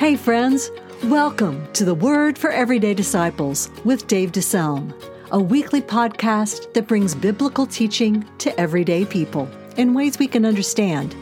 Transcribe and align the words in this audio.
Hey, 0.00 0.16
friends. 0.16 0.70
Welcome 1.04 1.70
to 1.74 1.84
the 1.84 1.94
Word 1.94 2.38
for 2.38 2.50
Everyday 2.50 2.94
Disciples 2.94 3.70
with 3.84 4.06
Dave 4.06 4.32
DeSelm, 4.32 4.94
a 5.30 5.38
weekly 5.38 5.82
podcast 5.82 6.72
that 6.72 6.86
brings 6.86 7.14
biblical 7.14 7.66
teaching 7.66 8.24
to 8.38 8.58
everyday 8.58 9.04
people 9.04 9.46
in 9.76 9.92
ways 9.92 10.18
we 10.18 10.26
can 10.26 10.46
understand 10.46 11.14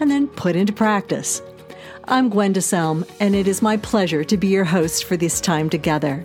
and 0.00 0.10
then 0.10 0.28
put 0.28 0.56
into 0.56 0.72
practice. 0.72 1.42
I'm 2.04 2.30
Gwen 2.30 2.54
DeSelm, 2.54 3.06
and 3.20 3.34
it 3.34 3.46
is 3.46 3.60
my 3.60 3.76
pleasure 3.76 4.24
to 4.24 4.36
be 4.38 4.48
your 4.48 4.64
host 4.64 5.04
for 5.04 5.18
this 5.18 5.38
time 5.38 5.68
together. 5.68 6.24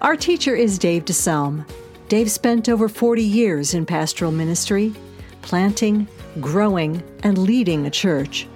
Our 0.00 0.14
teacher 0.14 0.54
is 0.54 0.78
Dave 0.78 1.04
DeSelm. 1.04 1.68
Dave 2.08 2.30
spent 2.30 2.68
over 2.68 2.88
40 2.88 3.24
years 3.24 3.74
in 3.74 3.86
pastoral 3.86 4.30
ministry, 4.30 4.94
planting, 5.42 6.06
growing, 6.40 7.02
and 7.24 7.38
leading 7.38 7.86
a 7.86 7.90
church. 7.90 8.46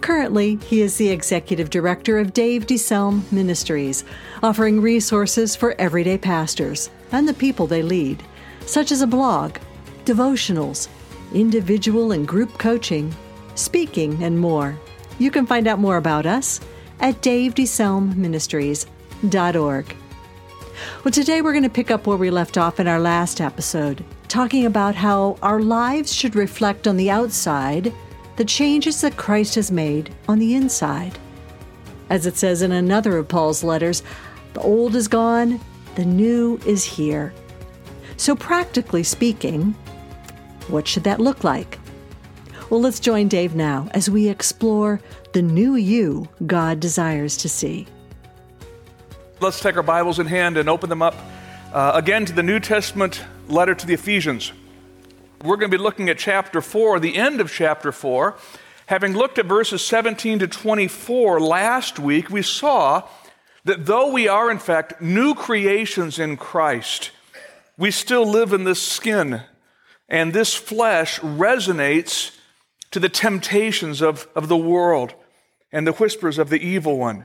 Currently, 0.00 0.56
he 0.66 0.80
is 0.80 0.96
the 0.96 1.10
executive 1.10 1.68
director 1.68 2.18
of 2.18 2.32
Dave 2.32 2.66
DeSelm 2.66 3.30
Ministries, 3.30 4.04
offering 4.42 4.80
resources 4.80 5.54
for 5.54 5.78
everyday 5.78 6.16
pastors 6.16 6.88
and 7.12 7.28
the 7.28 7.34
people 7.34 7.66
they 7.66 7.82
lead, 7.82 8.22
such 8.64 8.92
as 8.92 9.02
a 9.02 9.06
blog, 9.06 9.58
devotionals, 10.04 10.88
individual 11.34 12.12
and 12.12 12.26
group 12.26 12.56
coaching, 12.58 13.14
speaking, 13.54 14.22
and 14.22 14.38
more. 14.38 14.78
You 15.18 15.30
can 15.30 15.44
find 15.46 15.66
out 15.66 15.78
more 15.78 15.98
about 15.98 16.24
us 16.24 16.60
at 17.00 17.20
davedeselmministries.org. 17.20 19.96
Well, 21.04 21.12
today 21.12 21.42
we're 21.42 21.52
going 21.52 21.62
to 21.64 21.68
pick 21.68 21.90
up 21.90 22.06
where 22.06 22.16
we 22.16 22.30
left 22.30 22.56
off 22.56 22.80
in 22.80 22.88
our 22.88 23.00
last 23.00 23.42
episode, 23.42 24.02
talking 24.28 24.64
about 24.64 24.94
how 24.94 25.36
our 25.42 25.60
lives 25.60 26.10
should 26.10 26.34
reflect 26.34 26.86
on 26.86 26.96
the 26.96 27.10
outside 27.10 27.92
the 28.40 28.44
changes 28.46 29.02
that 29.02 29.18
Christ 29.18 29.54
has 29.56 29.70
made 29.70 30.14
on 30.26 30.38
the 30.38 30.54
inside. 30.54 31.18
As 32.08 32.24
it 32.24 32.38
says 32.38 32.62
in 32.62 32.72
another 32.72 33.18
of 33.18 33.28
Paul's 33.28 33.62
letters, 33.62 34.02
the 34.54 34.62
old 34.62 34.96
is 34.96 35.08
gone, 35.08 35.60
the 35.94 36.06
new 36.06 36.58
is 36.64 36.82
here. 36.82 37.34
So, 38.16 38.34
practically 38.34 39.02
speaking, 39.02 39.72
what 40.68 40.88
should 40.88 41.04
that 41.04 41.20
look 41.20 41.44
like? 41.44 41.78
Well, 42.70 42.80
let's 42.80 42.98
join 42.98 43.28
Dave 43.28 43.54
now 43.54 43.90
as 43.92 44.08
we 44.08 44.26
explore 44.26 45.02
the 45.34 45.42
new 45.42 45.74
you 45.74 46.26
God 46.46 46.80
desires 46.80 47.36
to 47.36 47.48
see. 47.50 47.88
Let's 49.40 49.60
take 49.60 49.76
our 49.76 49.82
Bibles 49.82 50.18
in 50.18 50.26
hand 50.26 50.56
and 50.56 50.66
open 50.66 50.88
them 50.88 51.02
up 51.02 51.14
uh, 51.74 51.92
again 51.94 52.24
to 52.24 52.32
the 52.32 52.42
New 52.42 52.58
Testament 52.58 53.22
letter 53.48 53.74
to 53.74 53.86
the 53.86 53.92
Ephesians. 53.92 54.52
We're 55.42 55.56
going 55.56 55.70
to 55.70 55.78
be 55.78 55.82
looking 55.82 56.10
at 56.10 56.18
chapter 56.18 56.60
4, 56.60 57.00
the 57.00 57.16
end 57.16 57.40
of 57.40 57.50
chapter 57.50 57.92
4. 57.92 58.36
Having 58.88 59.14
looked 59.14 59.38
at 59.38 59.46
verses 59.46 59.80
17 59.82 60.40
to 60.40 60.46
24 60.46 61.40
last 61.40 61.98
week, 61.98 62.28
we 62.28 62.42
saw 62.42 63.08
that 63.64 63.86
though 63.86 64.12
we 64.12 64.28
are, 64.28 64.50
in 64.50 64.58
fact, 64.58 65.00
new 65.00 65.34
creations 65.34 66.18
in 66.18 66.36
Christ, 66.36 67.10
we 67.78 67.90
still 67.90 68.26
live 68.26 68.52
in 68.52 68.64
this 68.64 68.82
skin, 68.82 69.40
and 70.10 70.34
this 70.34 70.54
flesh 70.54 71.18
resonates 71.20 72.36
to 72.90 73.00
the 73.00 73.08
temptations 73.08 74.02
of, 74.02 74.28
of 74.34 74.48
the 74.48 74.58
world 74.58 75.14
and 75.72 75.86
the 75.86 75.92
whispers 75.92 76.36
of 76.36 76.50
the 76.50 76.60
evil 76.60 76.98
one. 76.98 77.24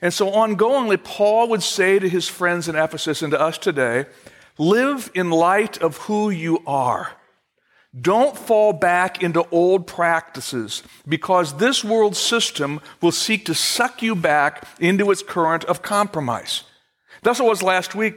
And 0.00 0.12
so, 0.12 0.28
ongoingly, 0.28 1.00
Paul 1.04 1.48
would 1.50 1.62
say 1.62 2.00
to 2.00 2.08
his 2.08 2.28
friends 2.28 2.66
in 2.66 2.74
Ephesus 2.74 3.22
and 3.22 3.30
to 3.30 3.40
us 3.40 3.58
today 3.58 4.06
live 4.58 5.08
in 5.14 5.30
light 5.30 5.78
of 5.78 5.98
who 5.98 6.30
you 6.30 6.60
are. 6.66 7.12
Don't 7.98 8.36
fall 8.36 8.72
back 8.72 9.22
into 9.22 9.46
old 9.50 9.86
practices 9.86 10.82
because 11.06 11.58
this 11.58 11.84
world 11.84 12.16
system 12.16 12.80
will 13.00 13.12
seek 13.12 13.44
to 13.46 13.54
suck 13.54 14.02
you 14.02 14.16
back 14.16 14.66
into 14.80 15.10
its 15.12 15.22
current 15.22 15.64
of 15.64 15.82
compromise. 15.82 16.64
That's 17.22 17.38
what 17.38 17.48
was 17.48 17.62
last 17.62 17.94
week. 17.94 18.16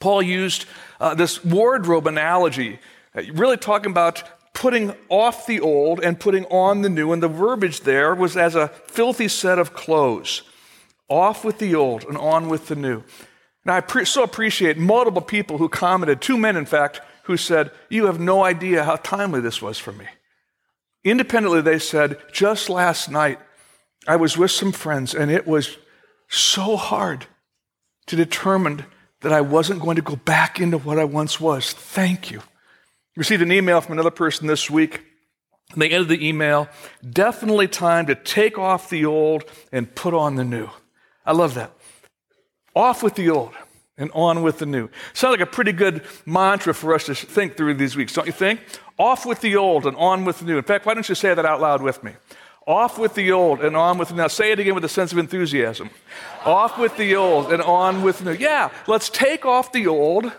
Paul 0.00 0.20
used 0.20 0.66
uh, 1.00 1.14
this 1.14 1.44
wardrobe 1.44 2.06
analogy, 2.08 2.80
uh, 3.14 3.22
really 3.32 3.56
talking 3.56 3.92
about 3.92 4.24
putting 4.52 4.94
off 5.08 5.46
the 5.46 5.60
old 5.60 6.00
and 6.00 6.18
putting 6.18 6.44
on 6.46 6.82
the 6.82 6.88
new. 6.88 7.12
And 7.12 7.22
the 7.22 7.28
verbiage 7.28 7.80
there 7.80 8.14
was 8.14 8.36
as 8.36 8.54
a 8.56 8.68
filthy 8.68 9.28
set 9.28 9.58
of 9.58 9.74
clothes 9.74 10.42
off 11.08 11.44
with 11.44 11.58
the 11.58 11.74
old 11.74 12.04
and 12.04 12.16
on 12.16 12.48
with 12.48 12.66
the 12.66 12.76
new. 12.76 13.02
And 13.64 13.72
I 13.72 13.80
pre- 13.80 14.04
so 14.04 14.22
appreciate 14.22 14.76
multiple 14.76 15.22
people 15.22 15.58
who 15.58 15.68
commented, 15.68 16.20
two 16.20 16.36
men, 16.36 16.56
in 16.56 16.66
fact, 16.66 17.00
who 17.24 17.36
said, 17.36 17.70
You 17.88 18.06
have 18.06 18.20
no 18.20 18.44
idea 18.44 18.84
how 18.84 18.96
timely 18.96 19.40
this 19.40 19.62
was 19.62 19.78
for 19.78 19.92
me. 19.92 20.06
Independently, 21.02 21.60
they 21.60 21.78
said, 21.78 22.18
Just 22.32 22.68
last 22.68 23.10
night, 23.10 23.38
I 24.06 24.16
was 24.16 24.36
with 24.36 24.50
some 24.50 24.72
friends, 24.72 25.14
and 25.14 25.30
it 25.30 25.46
was 25.46 25.76
so 26.28 26.76
hard 26.76 27.26
to 28.06 28.16
determine 28.16 28.84
that 29.22 29.32
I 29.32 29.40
wasn't 29.40 29.80
going 29.80 29.96
to 29.96 30.02
go 30.02 30.16
back 30.16 30.60
into 30.60 30.76
what 30.76 30.98
I 30.98 31.04
once 31.04 31.40
was. 31.40 31.72
Thank 31.72 32.30
you. 32.30 32.42
Received 33.16 33.42
an 33.42 33.52
email 33.52 33.80
from 33.80 33.92
another 33.92 34.10
person 34.10 34.46
this 34.46 34.70
week. 34.70 35.02
And 35.72 35.80
they 35.80 35.88
ended 35.88 36.08
the 36.08 36.26
email, 36.26 36.68
definitely 37.08 37.68
time 37.68 38.06
to 38.06 38.14
take 38.14 38.58
off 38.58 38.90
the 38.90 39.06
old 39.06 39.44
and 39.72 39.92
put 39.94 40.12
on 40.12 40.34
the 40.34 40.44
new. 40.44 40.68
I 41.24 41.32
love 41.32 41.54
that. 41.54 41.72
Off 42.74 43.02
with 43.02 43.14
the 43.14 43.30
old 43.30 43.52
and 43.96 44.10
on 44.12 44.42
with 44.42 44.58
the 44.58 44.66
new. 44.66 44.88
Sounds 45.12 45.32
like 45.32 45.40
a 45.40 45.50
pretty 45.50 45.72
good 45.72 46.02
mantra 46.26 46.74
for 46.74 46.94
us 46.94 47.06
to 47.06 47.14
think 47.14 47.56
through 47.56 47.74
these 47.74 47.96
weeks, 47.96 48.12
don't 48.12 48.26
you 48.26 48.32
think? 48.32 48.60
Off 48.98 49.24
with 49.24 49.40
the 49.40 49.56
old 49.56 49.86
and 49.86 49.96
on 49.96 50.24
with 50.24 50.40
the 50.40 50.44
new. 50.44 50.58
In 50.58 50.64
fact, 50.64 50.86
why 50.86 50.94
don't 50.94 51.08
you 51.08 51.14
say 51.14 51.32
that 51.32 51.44
out 51.44 51.60
loud 51.60 51.82
with 51.82 52.02
me? 52.02 52.12
Off 52.66 52.98
with 52.98 53.14
the 53.14 53.30
old 53.30 53.62
and 53.62 53.76
on 53.76 53.98
with 53.98 54.08
the 54.08 54.14
new. 54.14 54.22
Now 54.22 54.28
say 54.28 54.50
it 54.52 54.58
again 54.58 54.74
with 54.74 54.84
a 54.84 54.88
sense 54.88 55.12
of 55.12 55.18
enthusiasm. 55.18 55.90
Off 56.44 56.78
with 56.78 56.96
the 56.96 57.14
old 57.14 57.52
and 57.52 57.62
on 57.62 58.02
with 58.02 58.18
the 58.18 58.24
new. 58.24 58.32
Yeah, 58.32 58.70
let's 58.86 59.08
take 59.08 59.44
off 59.44 59.72
the 59.72 59.86
old 59.86 60.32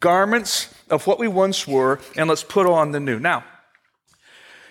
garments 0.00 0.74
of 0.88 1.06
what 1.06 1.18
we 1.18 1.28
once 1.28 1.68
were 1.68 2.00
and 2.16 2.28
let's 2.28 2.42
put 2.42 2.66
on 2.66 2.92
the 2.92 3.00
new. 3.00 3.20
Now, 3.20 3.44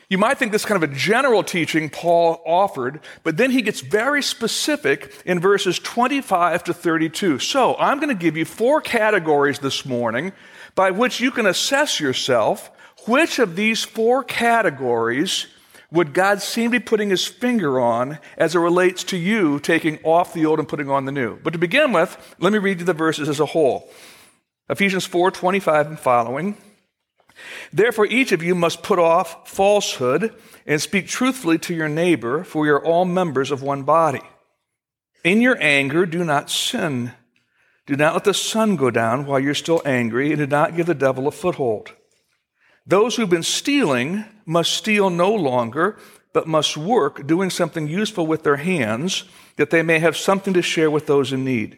you 0.10 0.18
might 0.18 0.40
think 0.40 0.52
this 0.52 0.66
kind 0.66 0.84
of 0.84 0.90
a 0.90 0.94
general 0.94 1.44
teaching 1.44 1.88
Paul 1.88 2.42
offered, 2.44 3.00
but 3.24 3.38
then 3.38 3.52
he 3.52 3.62
gets 3.62 3.82
very 3.82 4.24
specific 4.24 5.22
in 5.24 5.40
verses 5.40 5.78
25 5.78 6.64
to 6.66 6.74
32. 6.74 7.38
So 7.38 7.76
I'm 7.78 8.00
going 8.00 8.10
to 8.10 8.20
give 8.20 8.36
you 8.36 8.46
four 8.46 8.82
categories 8.82 9.60
this 9.60 9.86
morning 9.86 10.34
by 10.74 10.90
which 10.90 11.20
you 11.20 11.30
can 11.30 11.46
assess 11.46 12.00
yourself 12.00 12.72
which 13.08 13.38
of 13.40 13.56
these 13.56 13.84
four 13.84 14.24
categories 14.24 15.48
would 15.92 16.14
God 16.14 16.42
seem 16.42 16.72
to 16.72 16.80
be 16.80 16.84
putting 16.84 17.10
his 17.10 17.26
finger 17.26 17.80
on 17.80 18.20
as 18.38 18.56
it 18.56 18.60
relates 18.60 19.04
to 19.06 19.18
you 19.18 19.60
taking 19.60 20.00
off 20.04 20.34
the 20.34 20.46
old 20.46 20.60
and 20.60 20.68
putting 20.68 20.90
on 20.90 21.06
the 21.06 21.12
new. 21.12 21.38
But 21.38 21.54
to 21.54 21.60
begin 21.60 21.94
with, 21.94 22.36
let 22.40 22.52
me 22.52 22.60
read 22.60 22.80
you 22.80 22.86
the 22.86 22.94
verses 22.94 23.30
as 23.30 23.40
a 23.40 23.46
whole. 23.46 23.92
Ephesians 24.70 25.06
4 25.06 25.32
25 25.32 25.88
and 25.88 26.00
following. 26.00 26.58
Therefore, 27.72 28.06
each 28.06 28.32
of 28.32 28.44
you 28.44 28.56
must 28.56 28.84
put 28.84 29.00
off 29.00 29.50
falsehood 29.50 30.34
and 30.66 30.82
speak 30.82 31.08
truthfully 31.08 31.58
to 31.60 31.74
your 31.74 31.90
neighbor, 31.90 32.44
for 32.44 32.62
we 32.62 32.70
are 32.70 32.84
all 32.84 33.06
members 33.06 33.52
of 33.52 33.62
one 33.62 33.84
body. 33.84 34.22
In 35.24 35.42
your 35.42 35.58
anger, 35.62 36.06
do 36.06 36.24
not 36.24 36.50
sin. 36.50 37.14
Do 37.86 37.96
not 37.96 38.14
let 38.14 38.24
the 38.24 38.34
sun 38.34 38.76
go 38.76 38.92
down 38.92 39.26
while 39.26 39.40
you're 39.40 39.54
still 39.54 39.82
angry, 39.86 40.30
and 40.30 40.38
do 40.38 40.48
not 40.48 40.76
give 40.76 40.86
the 40.86 40.94
devil 40.94 41.28
a 41.28 41.32
foothold. 41.32 41.94
Those 42.86 43.16
who've 43.16 43.30
been 43.30 43.44
stealing 43.44 44.26
must 44.46 44.74
steal 44.74 45.10
no 45.10 45.34
longer, 45.34 45.98
but 46.34 46.48
must 46.48 46.78
work, 46.78 47.26
doing 47.26 47.50
something 47.50 47.88
useful 47.88 48.28
with 48.28 48.44
their 48.44 48.58
hands, 48.58 49.26
that 49.58 49.72
they 49.72 49.82
may 49.82 50.00
have 50.00 50.16
something 50.16 50.54
to 50.54 50.62
share 50.62 50.92
with 50.92 51.08
those 51.08 51.34
in 51.34 51.44
need. 51.44 51.78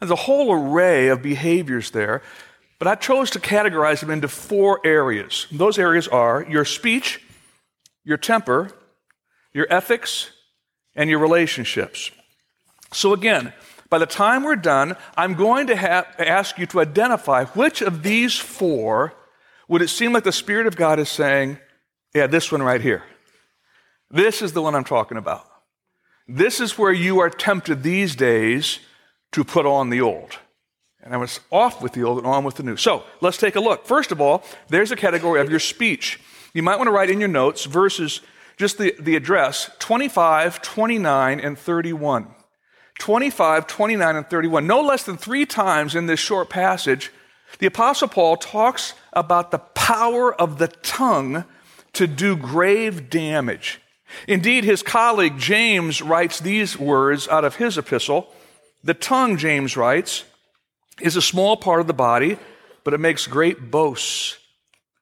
There's 0.00 0.10
a 0.10 0.16
whole 0.16 0.52
array 0.52 1.08
of 1.08 1.22
behaviors 1.22 1.90
there, 1.90 2.22
but 2.78 2.88
I 2.88 2.94
chose 2.94 3.30
to 3.30 3.38
categorize 3.38 4.00
them 4.00 4.10
into 4.10 4.28
four 4.28 4.80
areas. 4.84 5.46
Those 5.52 5.78
areas 5.78 6.08
are 6.08 6.46
your 6.48 6.64
speech, 6.64 7.22
your 8.02 8.16
temper, 8.16 8.72
your 9.52 9.66
ethics, 9.68 10.30
and 10.96 11.10
your 11.10 11.18
relationships. 11.18 12.10
So, 12.92 13.12
again, 13.12 13.52
by 13.90 13.98
the 13.98 14.06
time 14.06 14.42
we're 14.42 14.56
done, 14.56 14.96
I'm 15.16 15.34
going 15.34 15.66
to 15.66 15.76
have, 15.76 16.06
ask 16.18 16.58
you 16.58 16.66
to 16.66 16.80
identify 16.80 17.44
which 17.44 17.82
of 17.82 18.02
these 18.02 18.36
four 18.38 19.12
would 19.68 19.82
it 19.82 19.88
seem 19.88 20.12
like 20.12 20.24
the 20.24 20.32
Spirit 20.32 20.66
of 20.66 20.76
God 20.76 20.98
is 20.98 21.08
saying, 21.08 21.58
yeah, 22.14 22.26
this 22.26 22.50
one 22.50 22.62
right 22.62 22.80
here. 22.80 23.02
This 24.10 24.42
is 24.42 24.52
the 24.52 24.62
one 24.62 24.74
I'm 24.74 24.84
talking 24.84 25.18
about. 25.18 25.46
This 26.26 26.60
is 26.60 26.78
where 26.78 26.92
you 26.92 27.20
are 27.20 27.30
tempted 27.30 27.82
these 27.82 28.16
days 28.16 28.80
to 29.32 29.44
put 29.44 29.66
on 29.66 29.90
the 29.90 30.00
old. 30.00 30.38
And 31.02 31.14
I 31.14 31.16
was 31.16 31.40
off 31.50 31.82
with 31.82 31.92
the 31.92 32.02
old 32.02 32.18
and 32.18 32.26
on 32.26 32.44
with 32.44 32.56
the 32.56 32.62
new. 32.62 32.76
So 32.76 33.04
let's 33.20 33.38
take 33.38 33.56
a 33.56 33.60
look. 33.60 33.86
First 33.86 34.12
of 34.12 34.20
all, 34.20 34.44
there's 34.68 34.92
a 34.92 34.96
category 34.96 35.40
of 35.40 35.50
your 35.50 35.60
speech. 35.60 36.20
You 36.52 36.62
might 36.62 36.76
want 36.76 36.88
to 36.88 36.92
write 36.92 37.10
in 37.10 37.20
your 37.20 37.28
notes 37.28 37.64
verses, 37.64 38.20
just 38.56 38.76
the, 38.76 38.94
the 38.98 39.16
address 39.16 39.70
25, 39.78 40.60
29, 40.60 41.40
and 41.40 41.58
31. 41.58 42.34
25, 42.98 43.66
29, 43.66 44.16
and 44.16 44.28
31. 44.28 44.66
No 44.66 44.82
less 44.82 45.04
than 45.04 45.16
three 45.16 45.46
times 45.46 45.94
in 45.94 46.06
this 46.06 46.20
short 46.20 46.50
passage, 46.50 47.10
the 47.58 47.66
Apostle 47.66 48.08
Paul 48.08 48.36
talks 48.36 48.94
about 49.12 49.50
the 49.50 49.58
power 49.58 50.34
of 50.34 50.58
the 50.58 50.68
tongue 50.68 51.44
to 51.94 52.06
do 52.06 52.36
grave 52.36 53.10
damage. 53.10 53.80
Indeed, 54.28 54.64
his 54.64 54.82
colleague 54.82 55.38
James 55.38 56.02
writes 56.02 56.40
these 56.40 56.78
words 56.78 57.26
out 57.28 57.44
of 57.44 57.56
his 57.56 57.78
epistle. 57.78 58.32
The 58.82 58.94
tongue, 58.94 59.36
James 59.36 59.76
writes, 59.76 60.24
is 61.00 61.16
a 61.16 61.22
small 61.22 61.56
part 61.56 61.80
of 61.80 61.86
the 61.86 61.92
body, 61.92 62.38
but 62.84 62.94
it 62.94 62.98
makes 62.98 63.26
great 63.26 63.70
boasts. 63.70 64.38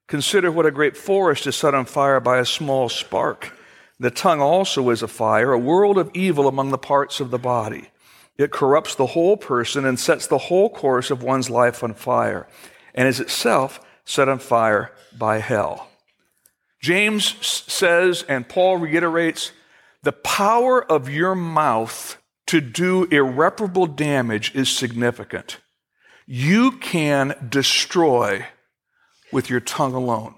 Consider 0.08 0.50
what 0.50 0.66
a 0.66 0.70
great 0.70 0.96
forest 0.96 1.46
is 1.46 1.54
set 1.54 1.74
on 1.74 1.84
fire 1.84 2.18
by 2.18 2.38
a 2.38 2.44
small 2.44 2.88
spark. 2.88 3.56
The 4.00 4.10
tongue 4.10 4.40
also 4.40 4.90
is 4.90 5.02
a 5.02 5.08
fire, 5.08 5.52
a 5.52 5.58
world 5.58 5.98
of 5.98 6.10
evil 6.14 6.48
among 6.48 6.70
the 6.70 6.78
parts 6.78 7.20
of 7.20 7.30
the 7.30 7.38
body. 7.38 7.90
It 8.36 8.52
corrupts 8.52 8.94
the 8.94 9.06
whole 9.06 9.36
person 9.36 9.84
and 9.84 9.98
sets 9.98 10.26
the 10.26 10.38
whole 10.38 10.70
course 10.70 11.10
of 11.10 11.22
one's 11.22 11.50
life 11.50 11.82
on 11.82 11.94
fire, 11.94 12.48
and 12.94 13.08
is 13.08 13.20
itself 13.20 13.80
set 14.04 14.28
on 14.28 14.38
fire 14.38 14.92
by 15.16 15.38
hell. 15.38 15.88
James 16.80 17.44
says, 17.44 18.24
and 18.28 18.48
Paul 18.48 18.76
reiterates, 18.76 19.52
the 20.04 20.12
power 20.12 20.84
of 20.90 21.08
your 21.08 21.34
mouth 21.34 22.16
to 22.48 22.60
do 22.60 23.04
irreparable 23.04 23.86
damage 23.86 24.54
is 24.54 24.68
significant. 24.68 25.58
You 26.26 26.72
can 26.72 27.34
destroy 27.48 28.46
with 29.32 29.48
your 29.48 29.60
tongue 29.60 29.94
alone. 29.94 30.34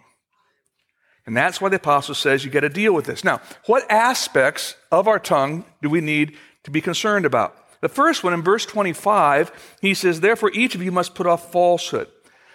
And 1.27 1.37
that's 1.37 1.61
why 1.61 1.69
the 1.69 1.77
apostle 1.77 2.15
says 2.15 2.45
you 2.45 2.51
got 2.51 2.61
to 2.61 2.69
deal 2.69 2.93
with 2.93 3.05
this. 3.05 3.23
Now, 3.23 3.41
what 3.67 3.89
aspects 3.91 4.75
of 4.91 5.07
our 5.07 5.19
tongue 5.19 5.65
do 5.83 5.89
we 5.89 6.01
need 6.01 6.37
to 6.65 6.71
be 6.71 6.81
concerned 6.81 7.25
about? 7.25 7.57
The 7.81 7.89
first 7.89 8.25
one 8.25 8.35
in 8.35 8.43
verse 8.43 8.67
25, 8.67 9.77
he 9.81 9.95
says, 9.95 10.21
Therefore, 10.21 10.51
each 10.53 10.75
of 10.75 10.83
you 10.83 10.93
must 10.93 11.15
put 11.15 11.27
off 11.27 11.53
falsehood. 11.53 12.09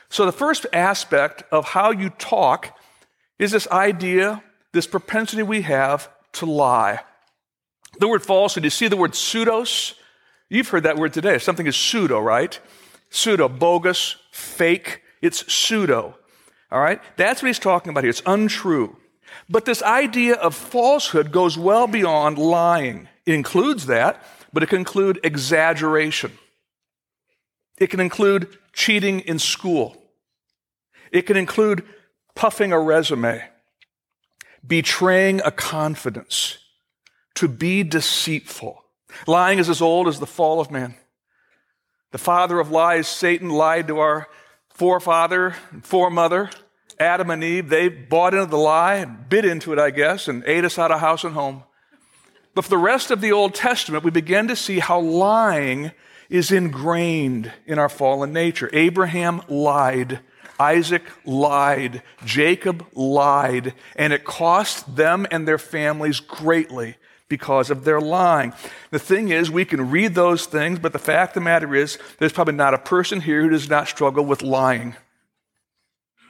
So, 0.10 0.25
the 0.25 0.31
first 0.31 0.66
aspect 0.74 1.44
of 1.52 1.66
how 1.66 1.92
you 1.92 2.10
talk 2.10 2.78
is 3.40 3.52
this 3.52 3.68
idea, 3.69 4.44
this 4.74 4.88
propensity 4.88 5.44
we 5.44 5.62
have 5.62 6.10
to 6.34 6.46
lie. 6.46 7.00
The 8.00 8.07
word 8.07 8.24
falsehood, 8.24 8.63
you 8.63 8.69
see 8.69 8.88
the 8.88 8.97
word 8.97 9.12
pseudos? 9.12 9.94
You've 10.50 10.69
heard 10.69 10.83
that 10.83 10.97
word 10.97 11.13
today. 11.13 11.38
Something 11.38 11.68
is 11.68 11.75
pseudo, 11.75 12.19
right? 12.19 12.59
Pseudo, 13.09 13.47
bogus, 13.50 14.18
fake. 14.31 15.01
It's 15.21 15.51
pseudo. 15.51 16.18
All 16.71 16.81
right? 16.81 17.01
That's 17.18 17.42
what 17.42 17.47
he's 17.47 17.59
talking 17.59 17.89
about 17.92 18.03
here. 18.03 18.09
It's 18.09 18.21
untrue. 18.25 18.97
But 19.50 19.65
this 19.65 19.81
idea 19.83 20.36
of 20.36 20.56
falsehood 20.56 21.31
goes 21.31 21.57
well 21.57 21.88
beyond 21.88 22.38
lying. 22.38 23.07
It 23.25 23.33
includes 23.33 23.88
that, 23.88 24.21
but 24.53 24.63
it 24.63 24.69
can 24.69 24.80
include 24.80 25.19
exaggeration. 25.24 26.31
It 27.77 27.88
can 27.88 28.00
include 28.00 28.57
cheating 28.74 29.21
in 29.21 29.39
school. 29.39 30.01
It 31.12 31.24
can 31.24 31.38
include 31.38 31.83
puffing 32.36 32.71
a 32.71 32.80
resume, 32.80 33.44
betraying 34.65 35.42
a 35.42 35.51
confidence, 35.51 36.57
to 37.35 37.47
be 37.47 37.83
deceitful. 37.83 38.83
Lying 39.27 39.59
is 39.59 39.69
as 39.69 39.81
old 39.81 40.07
as 40.07 40.19
the 40.19 40.25
fall 40.25 40.59
of 40.59 40.71
man. 40.71 40.95
The 42.11 42.17
father 42.17 42.59
of 42.59 42.71
lies, 42.71 43.07
Satan, 43.07 43.49
lied 43.49 43.87
to 43.87 43.99
our 43.99 44.27
forefather 44.69 45.55
and 45.71 45.83
foremother, 45.85 46.49
Adam 46.99 47.29
and 47.29 47.43
Eve. 47.43 47.69
They 47.69 47.89
bought 47.89 48.33
into 48.33 48.45
the 48.45 48.57
lie 48.57 48.95
and 48.95 49.27
bit 49.29 49.45
into 49.45 49.73
it, 49.73 49.79
I 49.79 49.89
guess, 49.89 50.27
and 50.27 50.43
ate 50.45 50.65
us 50.65 50.79
out 50.79 50.91
of 50.91 50.99
house 50.99 51.23
and 51.23 51.33
home. 51.33 51.63
But 52.53 52.63
for 52.63 52.69
the 52.69 52.77
rest 52.77 53.11
of 53.11 53.19
the 53.19 53.33
Old 53.33 53.53
Testament, 53.53 54.03
we 54.03 54.11
begin 54.11 54.47
to 54.47 54.55
see 54.55 54.79
how 54.79 54.99
lying 54.99 55.91
is 56.29 56.51
ingrained 56.51 57.51
in 57.65 57.79
our 57.79 57.89
fallen 57.89 58.31
nature. 58.31 58.69
Abraham 58.71 59.41
lied. 59.49 60.21
Isaac 60.57 61.03
lied, 61.25 62.01
Jacob 62.23 62.85
lied, 62.93 63.73
and 63.97 64.13
it 64.13 64.23
cost 64.23 64.95
them 64.95 65.27
and 65.29 65.45
their 65.45 65.57
families 65.57 66.21
greatly 66.21 66.95
because 67.27 67.69
of 67.69 67.83
their 67.83 68.00
lying. 68.00 68.54
The 68.92 69.00
thing 69.00 69.30
is, 69.30 69.50
we 69.50 69.66
can 69.66 69.89
read 69.89 70.16
those 70.16 70.45
things, 70.45 70.80
but 70.80 70.94
the 70.94 71.00
fact 71.00 71.31
of 71.31 71.42
the 71.42 71.45
matter 71.45 71.74
is, 71.75 71.98
there's 72.19 72.33
probably 72.33 72.54
not 72.54 72.74
a 72.74 72.80
person 72.80 73.22
here 73.22 73.42
who 73.42 73.50
does 73.50 73.69
not 73.69 73.88
struggle 73.88 74.25
with 74.25 74.42
lying. 74.42 74.95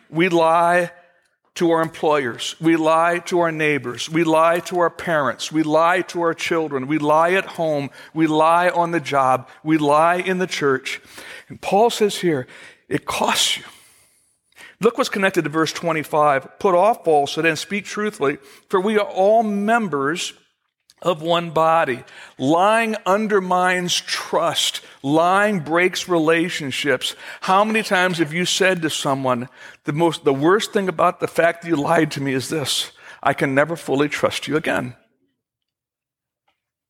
We 0.09 0.29
lie 0.29 0.91
to 1.55 1.71
our 1.71 1.81
employers. 1.81 2.55
We 2.59 2.75
lie 2.75 3.19
to 3.19 3.39
our 3.39 3.51
neighbors. 3.51 4.09
We 4.09 4.23
lie 4.23 4.59
to 4.61 4.79
our 4.79 4.89
parents. 4.89 5.51
We 5.51 5.63
lie 5.63 6.01
to 6.03 6.21
our 6.21 6.33
children. 6.33 6.87
We 6.87 6.97
lie 6.97 7.31
at 7.31 7.45
home. 7.45 7.89
We 8.13 8.27
lie 8.27 8.69
on 8.69 8.91
the 8.91 8.99
job. 8.99 9.49
We 9.63 9.77
lie 9.77 10.15
in 10.15 10.37
the 10.37 10.47
church. 10.47 11.01
And 11.47 11.61
Paul 11.61 11.89
says 11.89 12.17
here, 12.17 12.47
it 12.89 13.05
costs 13.05 13.57
you. 13.57 13.63
Look 14.81 14.97
what's 14.97 15.09
connected 15.09 15.43
to 15.45 15.49
verse 15.49 15.71
25. 15.71 16.59
Put 16.59 16.75
off 16.75 17.05
falsehood 17.05 17.45
and 17.45 17.57
speak 17.57 17.85
truthfully, 17.85 18.37
for 18.69 18.81
we 18.81 18.97
are 18.97 19.07
all 19.07 19.41
members 19.41 20.33
of 21.05 21.21
one 21.21 21.51
body. 21.51 22.03
Lying 22.37 22.95
undermines 23.05 24.01
trust. 24.01 24.81
Lying 25.03 25.59
breaks 25.59 26.09
relationships. 26.09 27.15
How 27.41 27.63
many 27.63 27.83
times 27.83 28.17
have 28.17 28.33
you 28.33 28.43
said 28.43 28.81
to 28.81 28.89
someone, 28.89 29.47
the 29.85 29.93
most, 29.93 30.25
the 30.25 30.33
worst 30.33 30.73
thing 30.73 30.89
about 30.89 31.19
the 31.19 31.27
fact 31.27 31.61
that 31.61 31.69
you 31.69 31.75
lied 31.75 32.11
to 32.11 32.21
me 32.21 32.33
is 32.33 32.49
this, 32.49 32.91
I 33.21 33.33
can 33.33 33.55
never 33.55 33.75
fully 33.75 34.09
trust 34.09 34.47
you 34.47 34.57
again. 34.57 34.95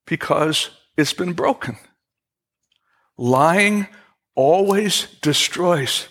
Because 0.08 0.70
it's 0.98 1.14
been 1.14 1.34
broken. 1.34 1.78
Lying 3.18 3.88
always 4.34 5.08
destroys. 5.22 6.08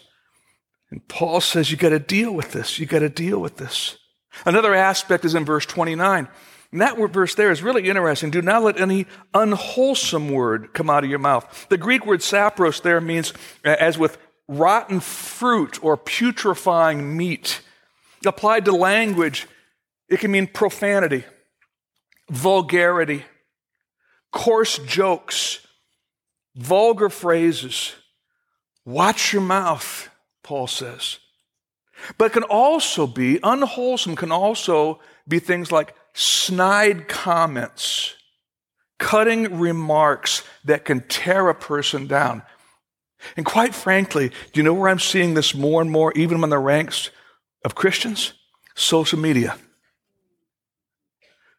And 0.90 1.06
Paul 1.08 1.40
says, 1.40 1.70
you 1.70 1.76
got 1.76 1.90
to 1.90 1.98
deal 1.98 2.32
with 2.32 2.52
this. 2.52 2.78
You 2.78 2.86
got 2.86 3.00
to 3.00 3.08
deal 3.08 3.40
with 3.40 3.56
this. 3.56 3.96
Another 4.44 4.74
aspect 4.74 5.24
is 5.24 5.34
in 5.34 5.44
verse 5.44 5.64
29. 5.64 6.28
And 6.75 6.81
that 6.81 6.99
verse 7.12 7.37
there 7.37 7.53
is 7.53 7.62
really 7.62 7.88
interesting. 7.88 8.32
Do 8.32 8.43
not 8.43 8.65
let 8.65 8.81
any 8.81 9.06
unwholesome 9.32 10.29
word 10.29 10.75
come 10.75 10.91
out 10.91 11.05
of 11.05 11.11
your 11.11 11.21
mouth. 11.21 11.66
The 11.69 11.78
Greek 11.78 12.04
word 12.04 12.19
sapros 12.19 12.83
there 12.83 13.00
means 13.00 13.33
uh, 13.64 13.76
as 13.78 13.97
with 13.97 14.19
rotten 14.49 14.99
fruit 14.99 15.78
or 15.85 15.97
putrefying 15.97 17.16
meat. 17.16 17.61
Applied 18.26 18.64
to 18.64 18.73
language, 18.73 19.47
it 20.09 20.19
can 20.19 20.33
mean 20.33 20.49
profanity, 20.49 21.23
vulgarity, 22.28 23.25
coarse 24.33 24.78
jokes, 24.78 25.64
vulgar 26.57 27.09
phrases. 27.09 27.93
Watch 28.85 29.33
your 29.33 29.43
mouth. 29.43 30.09
Paul 30.43 30.66
says. 30.66 31.21
But 32.19 32.33
can 32.33 32.43
also 32.43 33.07
be, 33.07 33.38
unwholesome 33.45 34.16
can 34.16 34.33
also 34.33 34.99
be 35.28 35.38
things 35.38 35.71
like 35.71 35.95
snide 36.14 37.09
comments, 37.09 38.14
cutting 38.99 39.59
remarks 39.59 40.42
that 40.64 40.85
can 40.85 41.02
tear 41.02 41.49
a 41.49 41.54
person 41.54 42.06
down. 42.06 42.42
And 43.37 43.44
quite 43.44 43.75
frankly, 43.75 44.28
do 44.28 44.61
you 44.61 44.62
know 44.62 44.75
where 44.75 44.88
I'm 44.88 44.99
seeing 44.99 45.35
this 45.35 45.54
more 45.54 45.83
and 45.83 45.90
more, 45.90 46.12
even 46.14 46.37
among 46.37 46.50
the 46.50 46.59
ranks 46.59 47.11
of 47.64 47.75
Christians? 47.75 48.33
Social 48.75 49.18
media. 49.18 49.59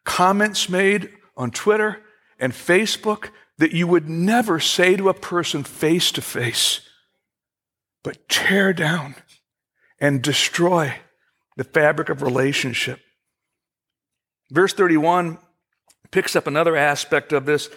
Comments 0.04 0.68
made 0.68 1.10
on 1.36 1.50
Twitter 1.50 2.02
and 2.38 2.52
Facebook 2.52 3.30
that 3.58 3.72
you 3.72 3.86
would 3.86 4.08
never 4.08 4.60
say 4.60 4.96
to 4.96 5.08
a 5.08 5.14
person 5.14 5.64
face 5.64 6.10
to 6.12 6.22
face 6.22 6.80
but 8.06 8.28
tear 8.28 8.72
down 8.72 9.16
and 9.98 10.22
destroy 10.22 10.94
the 11.56 11.64
fabric 11.64 12.08
of 12.08 12.22
relationship. 12.22 13.00
Verse 14.50 14.72
31 14.72 15.38
picks 16.10 16.36
up 16.36 16.46
another 16.46 16.76
aspect 16.76 17.32
of 17.32 17.46
this. 17.46 17.68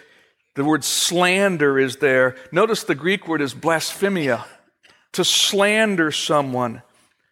The 0.55 0.63
word 0.63 0.83
slander 0.83 1.79
is 1.79 1.97
there. 1.97 2.35
Notice 2.51 2.83
the 2.83 2.95
Greek 2.95 3.27
word 3.27 3.41
is 3.41 3.53
blasphemia, 3.53 4.45
to 5.13 5.23
slander 5.23 6.11
someone, 6.11 6.81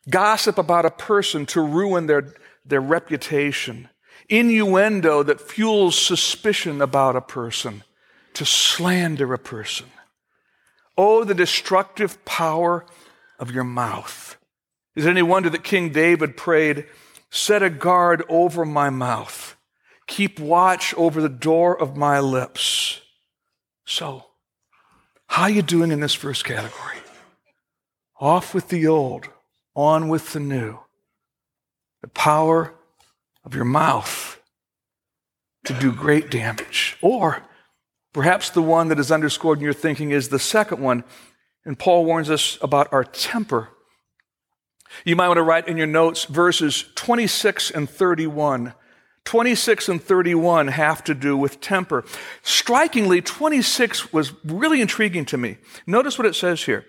gossip 0.10 0.58
about 0.58 0.86
a 0.86 0.92
person 0.92 1.46
to 1.48 1.62
ruin 1.62 2.08
their, 2.08 2.34
their 2.66 2.82
reputation, 2.82 3.90
innuendo 4.30 5.24
that 5.24 5.42
fuels 5.42 5.98
suspicion 5.98 6.82
about 6.82 7.16
a 7.16 7.22
person, 7.22 7.84
to 8.34 8.46
slander 8.46 9.34
a 9.34 9.40
person. 9.40 9.88
Oh, 10.98 11.24
the 11.24 11.36
destructive 11.36 12.24
power 12.26 12.86
of 13.40 13.52
your 13.52 13.64
mouth. 13.64 14.38
Is 14.96 15.06
it 15.06 15.12
any 15.12 15.22
wonder 15.22 15.50
that 15.50 15.64
King 15.64 15.92
David 15.92 16.38
prayed, 16.38 16.86
Set 17.38 17.62
a 17.62 17.70
guard 17.70 18.24
over 18.30 18.66
my 18.66 18.90
mouth, 18.90 19.56
Keep 20.08 20.40
watch 20.40 20.96
over 20.96 21.22
the 21.22 21.30
door 21.30 21.80
of 21.80 21.96
my 21.96 22.20
lips. 22.20 23.00
So, 23.86 24.26
how 25.28 25.44
are 25.44 25.50
you 25.52 25.62
doing 25.62 25.92
in 25.92 26.00
this 26.00 26.16
first 26.16 26.46
category? 26.46 26.98
Off 28.20 28.56
with 28.56 28.70
the 28.70 28.88
old, 28.88 29.30
on 29.76 30.10
with 30.10 30.34
the 30.34 30.40
new. 30.40 30.80
The 32.02 32.08
power 32.08 32.74
of 33.46 33.54
your 33.54 33.66
mouth 33.66 34.42
to 35.66 35.74
do 35.74 35.92
great 35.92 36.32
damage. 36.32 36.98
Or 37.04 37.44
perhaps 38.14 38.50
the 38.50 38.64
one 38.64 38.88
that 38.88 39.00
is 39.00 39.12
underscored 39.12 39.60
in 39.60 39.64
your 39.64 39.74
thinking 39.74 40.10
is 40.10 40.30
the 40.30 40.40
second 40.40 40.82
one. 40.82 41.04
And 41.66 41.78
Paul 41.78 42.04
warns 42.04 42.32
us 42.32 42.58
about 42.64 42.92
our 42.92 43.04
temper. 43.04 43.70
You 45.06 45.16
might 45.16 45.28
want 45.28 45.38
to 45.38 45.44
write 45.44 45.68
in 45.68 45.78
your 45.78 45.88
notes 45.88 46.26
verses 46.26 46.86
26 46.96 47.72
and 47.72 47.90
31. 47.90 48.74
26 49.26 49.90
and 49.90 50.02
31 50.02 50.70
have 50.70 51.04
to 51.04 51.14
do 51.14 51.36
with 51.36 51.60
temper. 51.60 52.06
Strikingly, 52.44 53.22
26 53.22 54.14
was 54.14 54.32
really 54.46 54.80
intriguing 54.80 55.26
to 55.26 55.38
me. 55.38 55.58
Notice 55.86 56.18
what 56.18 56.26
it 56.26 56.36
says 56.36 56.64
here. 56.64 56.86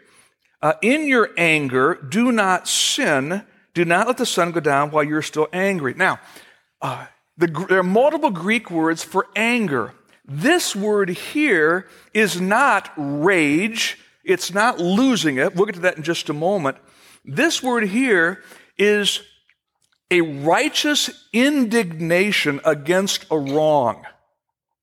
Uh, 0.63 0.75
in 0.81 1.09
your 1.09 1.31
anger, 1.37 1.95
do 2.09 2.31
not 2.31 2.69
sin. 2.69 3.45
Do 3.75 3.85
not 3.85 4.07
let 4.07 4.19
the 4.19 4.27
sun 4.27 4.53
go 4.53 4.61
down 4.61 4.91
while 4.91 5.05
you're 5.05 5.23
still 5.23 5.49
angry. 5.53 5.95
Now, 5.95 6.21
uh, 6.81 7.07
the, 7.37 7.47
there 7.69 7.81
are 7.81 7.85
multiple 7.85 8.31
Greek 8.31 8.71
words 8.71 9.03
for 9.03 9.27
anger. 9.35 9.95
This 10.25 10.77
word 10.77 11.09
here 11.09 11.89
is 12.13 12.41
not 12.41 12.91
rage. 12.97 13.99
It's 14.23 14.53
not 14.53 14.79
losing 14.79 15.39
it. 15.39 15.55
We'll 15.55 15.67
get 15.67 15.77
to 15.77 15.81
that 15.81 15.97
in 15.97 16.03
just 16.03 16.29
a 16.29 16.35
moment. 16.35 16.77
This 17.25 17.63
word 17.63 17.85
here 17.85 18.43
is 18.77 19.23
a 20.11 20.21
righteous 20.21 21.29
indignation 21.33 22.61
against 22.65 23.27
a 23.31 23.39
wrong. 23.39 24.05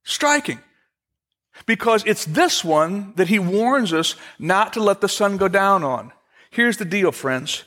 Striking. 0.03 0.59
Because 1.65 2.03
it's 2.05 2.25
this 2.25 2.63
one 2.63 3.13
that 3.15 3.29
he 3.29 3.39
warns 3.39 3.93
us 3.93 4.15
not 4.37 4.73
to 4.73 4.83
let 4.83 5.01
the 5.01 5.09
sun 5.09 5.37
go 5.37 5.47
down 5.47 5.83
on. 5.83 6.11
Here's 6.51 6.77
the 6.77 6.85
deal, 6.85 7.11
friends. 7.11 7.63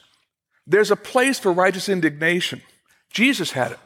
There's 0.66 0.90
a 0.90 0.96
place 0.96 1.38
for 1.38 1.52
righteous 1.52 1.88
indignation. 1.88 2.62
Jesus 3.10 3.52
had 3.52 3.72
it. 3.72 3.78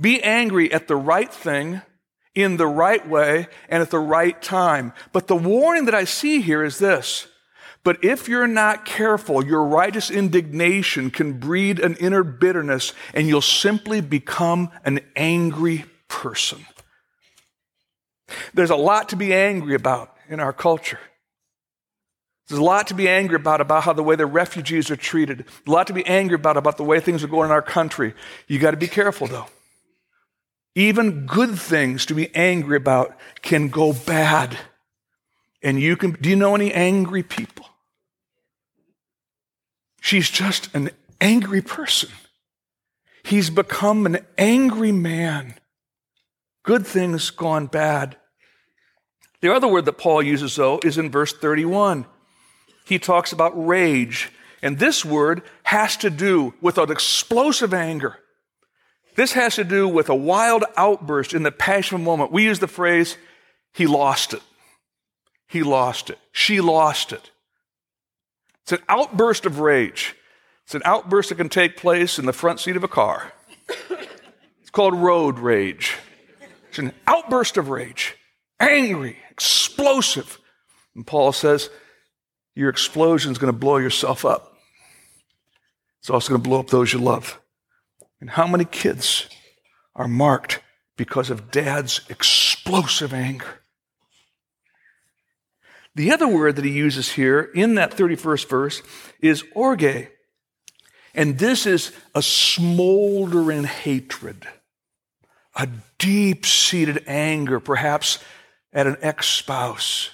Be 0.00 0.22
angry 0.22 0.72
at 0.72 0.88
the 0.88 0.96
right 0.96 1.32
thing, 1.32 1.82
in 2.34 2.56
the 2.56 2.66
right 2.66 3.06
way, 3.06 3.48
and 3.68 3.82
at 3.82 3.90
the 3.90 3.98
right 3.98 4.40
time. 4.40 4.92
But 5.12 5.26
the 5.26 5.36
warning 5.36 5.84
that 5.86 5.94
I 5.94 6.04
see 6.04 6.40
here 6.40 6.64
is 6.64 6.78
this. 6.78 7.26
But 7.82 8.04
if 8.04 8.28
you're 8.28 8.46
not 8.46 8.84
careful, 8.84 9.44
your 9.44 9.64
righteous 9.64 10.10
indignation 10.10 11.10
can 11.10 11.34
breed 11.34 11.78
an 11.78 11.96
inner 11.96 12.22
bitterness, 12.22 12.92
and 13.14 13.26
you'll 13.26 13.40
simply 13.40 14.00
become 14.00 14.70
an 14.84 15.00
angry 15.16 15.86
person. 16.08 16.66
There's 18.52 18.70
a 18.70 18.76
lot 18.76 19.08
to 19.10 19.16
be 19.16 19.32
angry 19.32 19.74
about 19.74 20.14
in 20.28 20.40
our 20.40 20.52
culture. 20.52 21.00
There's 22.48 22.60
a 22.60 22.64
lot 22.64 22.88
to 22.88 22.94
be 22.94 23.08
angry 23.08 23.36
about 23.36 23.60
about 23.60 23.84
how 23.84 23.92
the 23.92 24.02
way 24.02 24.16
the 24.16 24.26
refugees 24.26 24.90
are 24.90 24.96
treated. 24.96 25.44
A 25.66 25.70
lot 25.70 25.86
to 25.86 25.92
be 25.92 26.04
angry 26.04 26.34
about 26.34 26.56
about 26.56 26.76
the 26.76 26.84
way 26.84 26.98
things 26.98 27.22
are 27.22 27.28
going 27.28 27.46
in 27.46 27.52
our 27.52 27.62
country. 27.62 28.12
You 28.48 28.58
got 28.58 28.72
to 28.72 28.76
be 28.76 28.88
careful 28.88 29.28
though. 29.28 29.46
Even 30.74 31.26
good 31.26 31.58
things 31.58 32.06
to 32.06 32.14
be 32.14 32.34
angry 32.34 32.76
about 32.76 33.16
can 33.42 33.68
go 33.68 33.92
bad. 33.92 34.58
And 35.62 35.80
you 35.80 35.96
can 35.96 36.12
do 36.12 36.28
you 36.28 36.36
know 36.36 36.56
any 36.56 36.72
angry 36.72 37.22
people? 37.22 37.69
She's 40.10 40.28
just 40.28 40.74
an 40.74 40.90
angry 41.20 41.62
person. 41.62 42.10
He's 43.22 43.48
become 43.48 44.06
an 44.06 44.26
angry 44.36 44.90
man. 44.90 45.54
Good 46.64 46.84
things 46.84 47.30
gone 47.30 47.66
bad. 47.66 48.16
The 49.40 49.54
other 49.54 49.68
word 49.68 49.84
that 49.84 49.98
Paul 49.98 50.20
uses, 50.20 50.56
though, 50.56 50.80
is 50.82 50.98
in 50.98 51.12
verse 51.12 51.32
31 51.32 52.06
he 52.86 52.98
talks 52.98 53.30
about 53.30 53.52
rage. 53.54 54.32
And 54.62 54.80
this 54.80 55.04
word 55.04 55.42
has 55.62 55.96
to 55.98 56.10
do 56.10 56.54
with 56.60 56.76
an 56.76 56.90
explosive 56.90 57.72
anger. 57.72 58.18
This 59.14 59.34
has 59.34 59.54
to 59.54 59.64
do 59.64 59.86
with 59.86 60.08
a 60.08 60.14
wild 60.16 60.64
outburst 60.76 61.34
in 61.34 61.44
the 61.44 61.52
passionate 61.52 62.02
moment. 62.02 62.32
We 62.32 62.46
use 62.46 62.58
the 62.58 62.66
phrase, 62.66 63.16
he 63.72 63.86
lost 63.86 64.34
it. 64.34 64.42
He 65.46 65.62
lost 65.62 66.10
it. 66.10 66.18
She 66.32 66.60
lost 66.60 67.12
it. 67.12 67.30
It's 68.70 68.80
an 68.80 68.86
outburst 68.88 69.46
of 69.46 69.58
rage. 69.58 70.14
It's 70.64 70.76
an 70.76 70.82
outburst 70.84 71.30
that 71.30 71.34
can 71.34 71.48
take 71.48 71.76
place 71.76 72.20
in 72.20 72.26
the 72.26 72.32
front 72.32 72.60
seat 72.60 72.76
of 72.76 72.84
a 72.84 72.88
car. 72.88 73.32
It's 74.60 74.70
called 74.70 74.94
road 74.94 75.40
rage. 75.40 75.96
It's 76.68 76.78
an 76.78 76.92
outburst 77.08 77.56
of 77.56 77.68
rage. 77.68 78.14
Angry, 78.60 79.16
explosive. 79.28 80.38
And 80.94 81.04
Paul 81.04 81.32
says, 81.32 81.68
your 82.54 82.68
explosion 82.68 83.32
is 83.32 83.38
going 83.38 83.52
to 83.52 83.58
blow 83.58 83.78
yourself 83.78 84.24
up. 84.24 84.54
It's 85.98 86.08
also 86.08 86.28
going 86.28 86.40
to 86.40 86.48
blow 86.48 86.60
up 86.60 86.68
those 86.68 86.92
you 86.92 87.00
love. 87.00 87.40
And 88.20 88.30
how 88.30 88.46
many 88.46 88.64
kids 88.64 89.28
are 89.96 90.06
marked 90.06 90.60
because 90.96 91.28
of 91.28 91.50
dad's 91.50 92.02
explosive 92.08 93.12
anger? 93.12 93.59
The 95.94 96.12
other 96.12 96.28
word 96.28 96.56
that 96.56 96.64
he 96.64 96.70
uses 96.70 97.12
here 97.12 97.40
in 97.54 97.74
that 97.74 97.96
31st 97.96 98.48
verse 98.48 98.82
is 99.20 99.44
orge. 99.54 100.08
And 101.14 101.38
this 101.38 101.66
is 101.66 101.92
a 102.14 102.22
smoldering 102.22 103.64
hatred, 103.64 104.46
a 105.56 105.68
deep 105.98 106.46
seated 106.46 107.02
anger, 107.06 107.58
perhaps 107.58 108.18
at 108.72 108.86
an 108.86 108.96
ex 109.00 109.26
spouse 109.26 110.10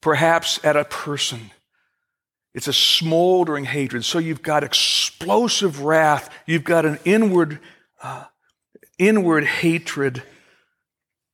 perhaps 0.00 0.60
at 0.64 0.76
a 0.76 0.84
person. 0.84 1.50
It's 2.54 2.68
a 2.68 2.72
smoldering 2.72 3.64
hatred. 3.64 4.04
So 4.04 4.18
you've 4.18 4.42
got 4.42 4.64
explosive 4.64 5.82
wrath. 5.82 6.30
You've 6.46 6.64
got 6.64 6.84
an 6.84 6.98
inward, 7.04 7.60
uh, 8.02 8.24
inward 8.98 9.44
hatred. 9.44 10.22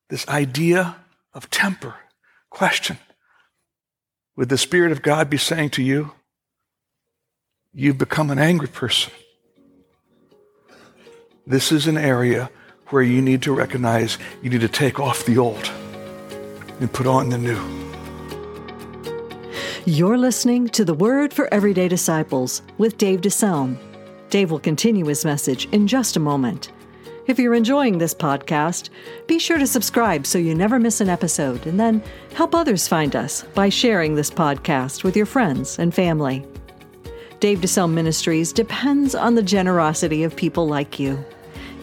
This 0.09 0.29
idea 0.29 0.97
of 1.33 1.51
temper. 1.51 1.95
Question 2.51 2.99
Would 4.37 4.51
the 4.51 4.59
Spirit 4.59 4.93
of 4.93 5.01
God 5.01 5.31
be 5.31 5.39
saying 5.39 5.71
to 5.71 5.83
you, 5.83 6.13
You've 7.73 7.99
become 7.99 8.31
an 8.31 8.39
angry 8.39 8.69
person? 8.69 9.13
This 11.47 11.73
is 11.73 11.87
an 11.87 11.97
area 11.97 12.51
where 12.89 13.03
you 13.03 13.21
need 13.21 13.43
to 13.43 13.55
recognize 13.55 14.19
you 14.43 14.51
need 14.51 14.61
to 14.61 14.69
take 14.69 15.01
off 15.01 15.25
the 15.25 15.39
old 15.39 15.71
and 16.81 16.93
put 16.93 17.07
on 17.07 17.31
the 17.31 17.39
new. 17.39 17.61
You're 19.85 20.19
listening 20.19 20.69
to 20.71 20.85
the 20.85 20.95
Word 20.95 21.33
for 21.33 21.53
Everyday 21.53 21.89
Disciples 21.89 22.63
with 22.77 22.99
Dave 22.99 23.21
DeSelm. 23.21 23.79
Dave 24.31 24.51
will 24.51 24.59
continue 24.59 25.07
his 25.07 25.25
message 25.25 25.67
in 25.73 25.87
just 25.87 26.17
a 26.17 26.21
moment. 26.21 26.73
If 27.27 27.39
you're 27.41 27.55
enjoying 27.55 27.99
this 27.99 28.15
podcast, 28.15 28.91
be 29.27 29.41
sure 29.41 29.59
to 29.59 29.67
subscribe 29.67 30.27
so 30.27 30.39
you 30.39 30.55
never 30.55 30.79
miss 30.79 31.01
an 31.01 31.09
episode, 31.09 31.67
and 31.67 31.81
then 31.81 32.01
help 32.35 32.55
others 32.55 32.87
find 32.87 33.17
us 33.17 33.43
by 33.53 33.69
sharing 33.69 34.15
this 34.15 34.31
podcast 34.31 35.03
with 35.03 35.17
your 35.17 35.27
friends 35.27 35.81
and 35.81 35.93
family. 35.93 36.47
Dave 37.41 37.59
DeSelm 37.59 37.93
Ministries 37.93 38.53
depends 38.53 39.17
on 39.17 39.35
the 39.35 39.43
generosity 39.43 40.23
of 40.23 40.37
people 40.37 40.69
like 40.69 41.01
you. 41.01 41.19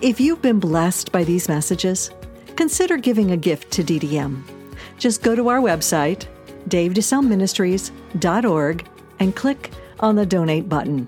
If 0.01 0.21
you've 0.21 0.41
been 0.41 0.61
blessed 0.61 1.11
by 1.11 1.25
these 1.25 1.49
messages, 1.49 2.09
consider 2.55 2.95
giving 2.95 3.31
a 3.31 3.37
gift 3.37 3.69
to 3.71 3.83
DDM. 3.83 4.43
Just 4.97 5.23
go 5.23 5.35
to 5.35 5.49
our 5.49 5.59
website, 5.59 6.25
davedeselmministries.org 6.69 8.87
and 9.19 9.35
click 9.35 9.71
on 9.99 10.15
the 10.15 10.25
donate 10.25 10.69
button. 10.69 11.05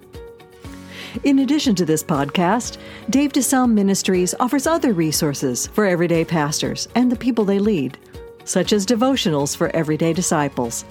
In 1.23 1.39
addition 1.39 1.73
to 1.75 1.85
this 1.85 2.03
podcast, 2.03 2.77
Dave 3.09 3.31
DeSelm 3.31 3.71
Ministries 3.71 4.35
offers 4.39 4.67
other 4.67 4.93
resources 4.93 5.67
for 5.67 5.85
everyday 5.85 6.25
pastors 6.25 6.89
and 6.95 7.11
the 7.11 7.15
people 7.15 7.45
they 7.45 7.59
lead, 7.59 7.97
such 8.43 8.73
as 8.73 8.85
devotionals 8.85 9.55
for 9.55 9.73
everyday 9.75 10.13
disciples. 10.13 10.85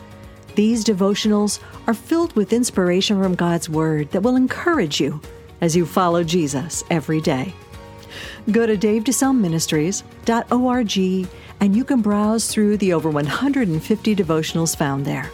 These 0.54 0.84
devotionals 0.84 1.60
are 1.86 1.94
filled 1.94 2.34
with 2.36 2.52
inspiration 2.52 3.22
from 3.22 3.34
God's 3.34 3.68
Word 3.68 4.10
that 4.12 4.22
will 4.22 4.36
encourage 4.36 5.00
you 5.00 5.20
as 5.60 5.76
you 5.76 5.84
follow 5.84 6.24
Jesus 6.24 6.84
every 6.90 7.20
day. 7.20 7.52
Go 8.50 8.66
to 8.66 8.76
davedeselmministries.org 8.76 11.28
and 11.60 11.76
you 11.76 11.84
can 11.84 12.02
browse 12.02 12.48
through 12.48 12.76
the 12.78 12.92
over 12.92 13.10
150 13.10 14.16
devotionals 14.16 14.76
found 14.76 15.04
there. 15.04 15.30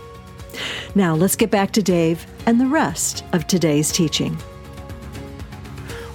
Now, 0.95 1.15
let's 1.15 1.37
get 1.37 1.51
back 1.51 1.73
to 1.73 1.83
Dave 1.83 2.27
and 2.47 2.61
the 2.61 2.67
rest 2.67 3.25
of 3.33 3.47
today's 3.47 3.93
teaching. 3.93 4.37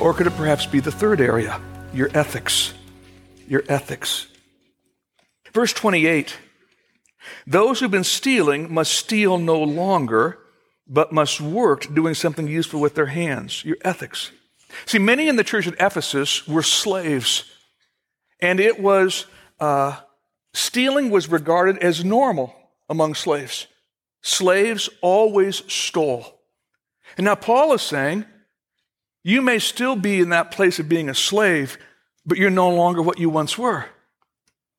Or 0.06 0.14
could 0.14 0.28
it 0.28 0.38
perhaps 0.38 0.68
be 0.68 0.80
the 0.80 0.92
third 0.92 1.20
area, 1.20 1.60
your 1.92 2.12
ethics? 2.14 2.76
Your 3.48 3.64
ethics. 3.68 4.28
Verse 5.52 5.74
28 5.74 6.38
Those 7.48 7.80
who've 7.80 7.90
been 7.90 8.04
stealing 8.04 8.72
must 8.72 8.94
steal 8.94 9.40
no 9.40 9.60
longer, 9.60 10.38
but 10.88 11.12
must 11.12 11.42
work 11.42 11.92
doing 11.92 12.14
something 12.14 12.48
useful 12.48 12.80
with 12.80 12.94
their 12.94 13.08
hands. 13.08 13.66
Your 13.66 13.78
ethics. 13.82 14.30
See, 14.86 15.00
many 15.00 15.28
in 15.28 15.38
the 15.38 15.44
church 15.44 15.66
at 15.66 15.74
Ephesus 15.80 16.48
were 16.48 16.62
slaves. 16.62 17.46
And 18.40 18.60
it 18.60 18.80
was, 18.80 19.26
uh, 19.60 20.02
stealing 20.54 21.10
was 21.10 21.32
regarded 21.32 21.80
as 21.80 22.06
normal 22.06 22.56
among 22.88 23.16
slaves. 23.16 23.66
Slaves 24.22 24.88
always 25.02 25.64
stole. 25.68 26.42
And 27.18 27.26
now 27.26 27.34
Paul 27.34 27.74
is 27.74 27.82
saying, 27.82 28.26
you 29.26 29.42
may 29.42 29.58
still 29.58 29.96
be 29.96 30.20
in 30.20 30.30
that 30.30 30.52
place 30.52 30.78
of 30.78 30.88
being 30.88 31.10
a 31.10 31.16
slave, 31.16 31.80
but 32.28 32.38
you're 32.38 32.52
no 32.52 32.70
longer 32.70 33.02
what 33.02 33.18
you 33.18 33.28
once 33.28 33.58
were. 33.58 33.86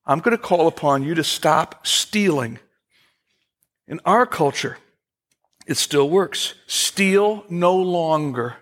I'm 0.05 0.19
going 0.19 0.35
to 0.35 0.41
call 0.41 0.67
upon 0.67 1.03
you 1.03 1.15
to 1.15 1.23
stop 1.23 1.85
stealing. 1.85 2.57
In 3.89 3.99
our 4.05 4.25
culture, 4.25 4.77
it 5.67 5.75
still 5.75 6.09
works. 6.09 6.53
Steal 6.65 7.43
no 7.49 7.75
longer. 7.75 8.55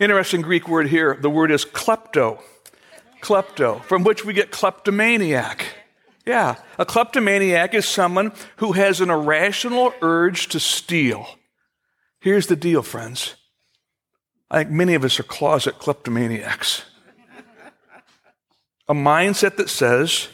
Interesting 0.00 0.42
Greek 0.42 0.68
word 0.68 0.88
here. 0.88 1.14
The 1.14 1.30
word 1.30 1.52
is 1.52 1.64
klepto. 1.64 2.42
Klepto, 3.20 3.80
from 3.84 4.02
which 4.02 4.24
we 4.24 4.32
get 4.32 4.50
kleptomaniac. 4.50 5.64
Yeah, 6.26 6.56
a 6.76 6.84
kleptomaniac 6.84 7.72
is 7.72 7.86
someone 7.86 8.32
who 8.56 8.72
has 8.72 9.00
an 9.00 9.10
irrational 9.10 9.94
urge 10.02 10.48
to 10.48 10.58
steal. 10.58 11.28
Here's 12.20 12.48
the 12.48 12.56
deal, 12.56 12.82
friends. 12.82 13.36
I 14.50 14.58
think 14.58 14.70
many 14.70 14.94
of 14.94 15.04
us 15.04 15.20
are 15.20 15.24
closet 15.24 15.78
kleptomaniacs. 15.78 16.84
a 18.88 18.94
mindset 18.94 19.56
that 19.56 19.68
says, 19.68 20.28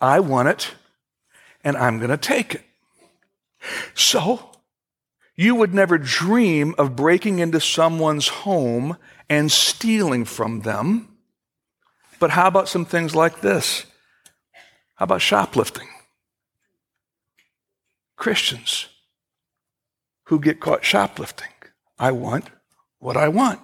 I 0.00 0.20
want 0.20 0.48
it 0.48 0.74
and 1.62 1.76
I'm 1.76 1.98
going 1.98 2.10
to 2.10 2.16
take 2.16 2.54
it. 2.54 2.62
So, 3.94 4.50
you 5.36 5.54
would 5.54 5.74
never 5.74 5.98
dream 5.98 6.74
of 6.78 6.96
breaking 6.96 7.38
into 7.38 7.60
someone's 7.60 8.28
home 8.28 8.96
and 9.28 9.50
stealing 9.50 10.24
from 10.24 10.60
them. 10.60 11.16
But 12.20 12.30
how 12.30 12.46
about 12.46 12.68
some 12.68 12.84
things 12.84 13.14
like 13.14 13.40
this? 13.40 13.86
How 14.94 15.04
about 15.04 15.22
shoplifting? 15.22 15.88
Christians 18.16 18.86
who 20.24 20.38
get 20.38 20.60
caught 20.60 20.84
shoplifting. 20.84 21.48
I 21.98 22.12
want 22.12 22.46
what 23.04 23.18
I 23.18 23.28
want. 23.28 23.60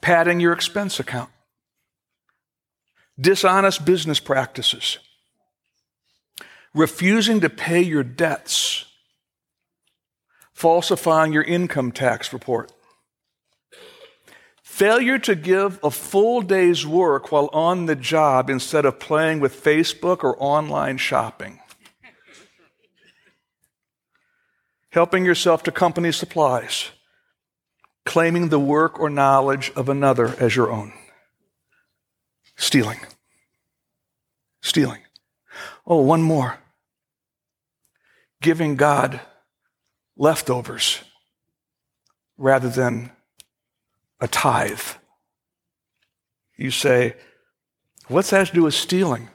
Padding 0.00 0.38
your 0.38 0.52
expense 0.52 1.00
account. 1.00 1.30
Dishonest 3.20 3.84
business 3.84 4.20
practices. 4.20 4.98
Refusing 6.72 7.40
to 7.40 7.50
pay 7.50 7.82
your 7.82 8.04
debts. 8.04 8.84
Falsifying 10.54 11.32
your 11.32 11.42
income 11.42 11.90
tax 11.90 12.32
report. 12.32 12.70
Failure 14.62 15.18
to 15.18 15.34
give 15.34 15.80
a 15.82 15.90
full 15.90 16.40
day's 16.40 16.86
work 16.86 17.32
while 17.32 17.50
on 17.52 17.86
the 17.86 17.96
job 17.96 18.48
instead 18.48 18.84
of 18.84 19.00
playing 19.00 19.40
with 19.40 19.60
Facebook 19.60 20.22
or 20.22 20.40
online 20.40 20.98
shopping. 20.98 21.58
Helping 24.90 25.24
yourself 25.24 25.64
to 25.64 25.72
company 25.72 26.12
supplies 26.12 26.92
claiming 28.04 28.48
the 28.48 28.60
work 28.60 28.98
or 28.98 29.10
knowledge 29.10 29.70
of 29.76 29.88
another 29.88 30.34
as 30.38 30.56
your 30.56 30.70
own. 30.70 30.92
Stealing. 32.56 33.00
Stealing. 34.62 35.00
Oh, 35.86 36.00
one 36.00 36.22
more. 36.22 36.58
Giving 38.42 38.76
God 38.76 39.20
leftovers 40.16 41.00
rather 42.36 42.68
than 42.68 43.10
a 44.20 44.28
tithe. 44.28 44.80
You 46.56 46.70
say, 46.70 47.16
what's 48.08 48.30
that 48.30 48.48
to 48.48 48.54
do 48.54 48.62
with 48.64 48.74
stealing? 48.74 49.30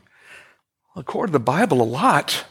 According 0.95 1.31
to 1.31 1.39
the 1.39 1.43
Bible, 1.43 1.81
a 1.81 1.84
lot. 1.84 2.45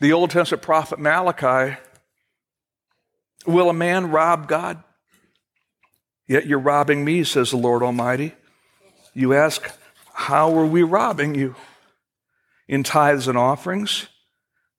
The 0.00 0.12
Old 0.12 0.30
Testament 0.30 0.62
prophet 0.62 0.98
Malachi 0.98 1.78
Will 3.46 3.70
a 3.70 3.74
man 3.74 4.10
rob 4.10 4.48
God? 4.48 4.82
Yet 6.26 6.46
you're 6.46 6.58
robbing 6.58 7.04
me, 7.04 7.24
says 7.24 7.50
the 7.50 7.56
Lord 7.56 7.82
Almighty. 7.82 8.34
You 9.12 9.34
ask, 9.34 9.70
How 10.12 10.56
are 10.56 10.66
we 10.66 10.82
robbing 10.82 11.34
you? 11.34 11.54
In 12.66 12.82
tithes 12.82 13.28
and 13.28 13.36
offerings, 13.36 14.08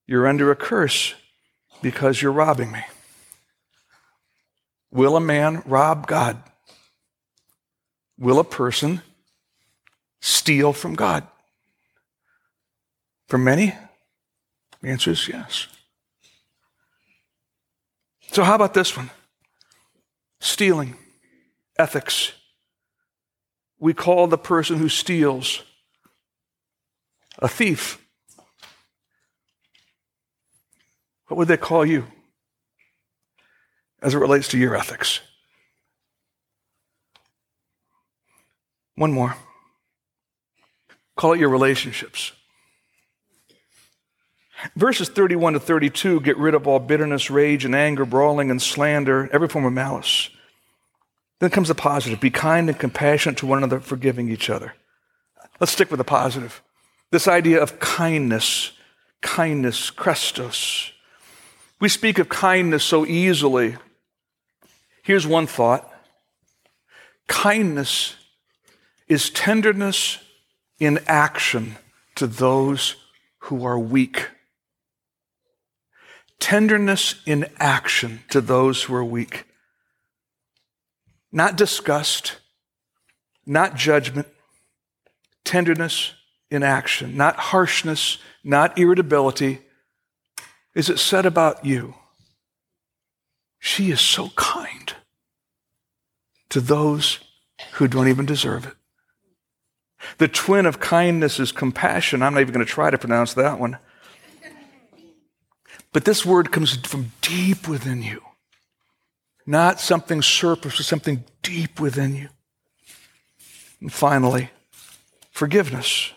you're 0.07 0.27
under 0.27 0.49
a 0.49 0.55
curse 0.55 1.13
because 1.81 2.21
you're 2.21 2.31
robbing 2.31 2.71
me. 2.71 2.83
Will 4.91 5.15
a 5.15 5.21
man 5.21 5.61
rob 5.65 6.07
God? 6.07 6.41
Will 8.17 8.39
a 8.39 8.43
person 8.43 9.01
steal 10.21 10.73
from 10.73 10.95
God? 10.95 11.27
For 13.27 13.37
many, 13.37 13.75
the 14.81 14.89
answer 14.89 15.11
is 15.11 15.27
yes. 15.27 15.67
So, 18.35 18.43
how 18.43 18.55
about 18.55 18.73
this 18.73 18.97
one? 18.97 19.11
Stealing, 20.41 20.97
ethics. 21.79 22.33
We 23.79 23.93
call 23.93 24.27
the 24.27 24.37
person 24.37 24.75
who 24.75 24.89
steals 24.89 25.63
a 27.39 27.47
thief. 27.47 27.97
What 31.27 31.37
would 31.37 31.47
they 31.47 31.55
call 31.55 31.85
you 31.85 32.07
as 34.01 34.13
it 34.13 34.17
relates 34.17 34.49
to 34.49 34.57
your 34.57 34.75
ethics? 34.75 35.21
One 38.95 39.13
more. 39.13 39.37
Call 41.15 41.31
it 41.31 41.39
your 41.39 41.47
relationships. 41.47 42.33
Verses 44.75 45.09
31 45.09 45.53
to 45.53 45.59
32 45.59 46.21
get 46.21 46.37
rid 46.37 46.53
of 46.53 46.67
all 46.67 46.79
bitterness, 46.79 47.29
rage, 47.29 47.65
and 47.65 47.75
anger, 47.75 48.05
brawling, 48.05 48.49
and 48.49 48.61
slander, 48.61 49.29
every 49.31 49.47
form 49.47 49.65
of 49.65 49.73
malice. 49.73 50.29
Then 51.39 51.49
comes 51.49 51.67
the 51.67 51.75
positive 51.75 52.21
be 52.21 52.29
kind 52.29 52.69
and 52.69 52.79
compassionate 52.79 53.37
to 53.39 53.45
one 53.45 53.57
another, 53.57 53.79
forgiving 53.79 54.29
each 54.29 54.49
other. 54.49 54.73
Let's 55.59 55.71
stick 55.71 55.91
with 55.91 55.97
the 55.97 56.05
positive. 56.05 56.61
This 57.11 57.27
idea 57.27 57.61
of 57.61 57.79
kindness, 57.79 58.71
kindness, 59.21 59.89
Christos. 59.89 60.91
We 61.79 61.89
speak 61.89 62.19
of 62.19 62.29
kindness 62.29 62.83
so 62.83 63.05
easily. 63.05 63.77
Here's 65.03 65.27
one 65.27 65.47
thought 65.47 65.91
kindness 67.27 68.15
is 69.07 69.29
tenderness 69.29 70.19
in 70.79 70.99
action 71.07 71.75
to 72.15 72.27
those 72.27 72.95
who 73.39 73.65
are 73.65 73.77
weak 73.77 74.29
tenderness 76.39 77.15
in 77.25 77.49
action 77.57 78.21
to 78.29 78.41
those 78.41 78.83
who 78.83 78.95
are 78.95 79.05
weak. 79.05 79.45
Not 81.31 81.55
disgust, 81.55 82.37
not 83.45 83.75
judgment, 83.75 84.27
tenderness 85.43 86.13
in 86.49 86.63
action, 86.63 87.17
not 87.17 87.35
harshness, 87.35 88.17
not 88.43 88.77
irritability. 88.77 89.59
Is 90.73 90.89
it 90.89 90.99
said 90.99 91.25
about 91.25 91.65
you? 91.65 91.95
She 93.59 93.91
is 93.91 94.01
so 94.01 94.29
kind 94.35 94.93
to 96.49 96.61
those 96.61 97.19
who 97.73 97.87
don't 97.87 98.07
even 98.07 98.25
deserve 98.25 98.67
it. 98.67 98.73
The 100.17 100.27
twin 100.27 100.65
of 100.65 100.79
kindness 100.79 101.39
is 101.39 101.51
compassion. 101.51 102.21
I'm 102.21 102.33
not 102.33 102.41
even 102.41 102.53
going 102.53 102.65
to 102.65 102.71
try 102.71 102.89
to 102.89 102.97
pronounce 102.97 103.33
that 103.33 103.59
one. 103.59 103.77
But 105.95 106.03
this 106.03 106.25
word 106.25 106.51
comes 106.51 106.75
from 106.75 107.13
deep 107.21 107.69
within 107.69 108.03
you, 108.03 108.21
not 109.45 109.79
something 109.79 110.21
surface, 110.21 110.75
but 110.75 110.85
something 110.85 111.23
deep 111.41 111.79
within 111.79 112.13
you. 112.17 112.27
And 113.79 113.93
finally, 113.93 114.49
forgiveness. 115.31 116.11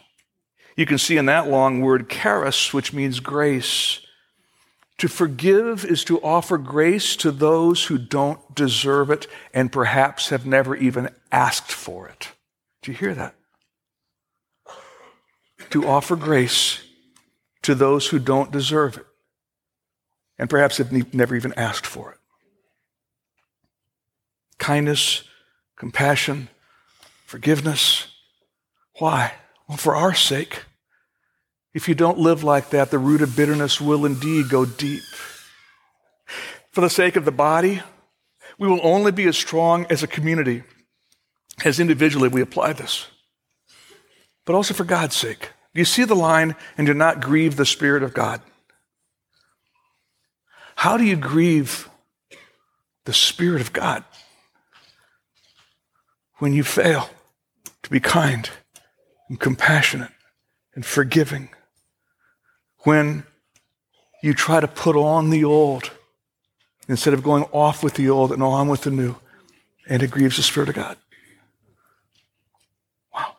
You 0.75 0.85
can 0.85 0.99
see 0.99 1.17
in 1.17 1.27
that 1.27 1.47
long 1.47 1.81
word, 1.81 2.11
charis, 2.11 2.75
which 2.75 2.93
means 2.93 3.21
grace. 3.21 4.01
To 4.97 5.07
forgive 5.07 5.85
is 5.85 6.03
to 6.07 6.21
offer 6.23 6.59
grace 6.59 7.15
to 7.15 7.31
those 7.31 7.85
who 7.85 7.99
don't 7.99 8.57
deserve 8.57 9.13
it 9.13 9.29
and 9.55 9.71
perhaps 9.71 10.31
have 10.31 10.45
never 10.45 10.75
even 10.75 11.11
asked 11.31 11.71
for 11.71 12.09
it. 12.09 12.33
Do 12.83 12.91
you 12.91 12.99
hear 12.99 13.15
that? 13.15 13.37
To 15.71 15.87
offer 15.87 16.17
grace 16.17 16.81
to 17.63 17.77
those 17.77 18.09
who 18.09 18.19
don't 18.19 18.51
deserve 18.51 18.97
it 18.97 19.05
and 20.39 20.49
perhaps 20.49 20.79
have 20.79 20.93
never 21.15 21.35
even 21.35 21.53
asked 21.55 21.87
for 21.87 22.13
it. 22.13 22.19
Kindness, 24.59 25.25
compassion, 25.77 26.49
forgiveness. 27.27 28.07
Why? 28.99 29.35
Well, 29.69 29.79
for 29.79 29.95
our 29.95 30.15
sake. 30.15 30.65
If 31.75 31.89
you 31.89 31.95
don't 31.95 32.19
live 32.19 32.43
like 32.43 32.71
that, 32.71 32.91
the 32.91 32.99
root 32.99 33.23
of 33.23 33.37
bitterness 33.37 33.81
will 33.81 34.07
indeed 34.07 34.49
go 34.49 34.65
deep. 34.65 35.03
For 36.73 36.81
the 36.81 36.91
sake 36.91 37.17
of 37.17 37.25
the 37.25 37.33
body, 37.33 37.83
we 38.59 38.67
will 38.67 38.81
only 38.83 39.13
be 39.13 39.27
as 39.27 39.37
strong 39.37 39.87
as 39.91 40.03
a 40.03 40.09
community 40.09 40.63
as 41.65 41.79
individually 41.79 42.29
we 42.29 42.41
apply 42.41 42.73
this. 42.73 43.07
but 44.49 44.55
also 44.55 44.73
for 44.73 44.85
God's 44.85 45.15
sake. 45.15 45.51
Do 45.75 45.81
you 45.81 45.85
see 45.85 46.05
the 46.05 46.17
line, 46.17 46.57
and 46.79 46.87
do 46.87 46.95
not 46.95 47.21
grieve 47.21 47.57
the 47.57 47.67
Spirit 47.67 48.03
of 48.03 48.15
God? 48.15 48.41
How 50.79 50.97
do 50.97 51.03
you 51.03 51.17
grieve 51.17 51.91
the 53.05 53.13
Spirit 53.13 53.61
of 53.61 53.73
God? 53.73 54.05
When 56.37 56.53
you 56.53 56.63
fail 56.63 57.11
to 57.83 57.91
be 57.91 57.99
kind 57.99 58.49
and 59.29 59.41
compassionate 59.41 60.13
and 60.77 60.87
forgiving. 60.87 61.49
When 62.85 63.25
you 64.23 64.35
try 64.35 64.61
to 64.61 64.69
put 64.69 64.95
on 64.95 65.31
the 65.31 65.43
old 65.43 65.91
instead 66.87 67.13
of 67.13 67.25
going 67.25 67.43
off 67.51 67.83
with 67.83 67.95
the 67.95 68.09
old 68.09 68.31
and 68.31 68.41
on 68.41 68.69
with 68.69 68.83
the 68.83 68.93
new, 68.93 69.17
and 69.89 70.01
it 70.01 70.13
grieves 70.13 70.37
the 70.37 70.45
Spirit 70.45 70.69
of 70.69 70.77
God. 70.77 70.97
Wow. 73.13 73.33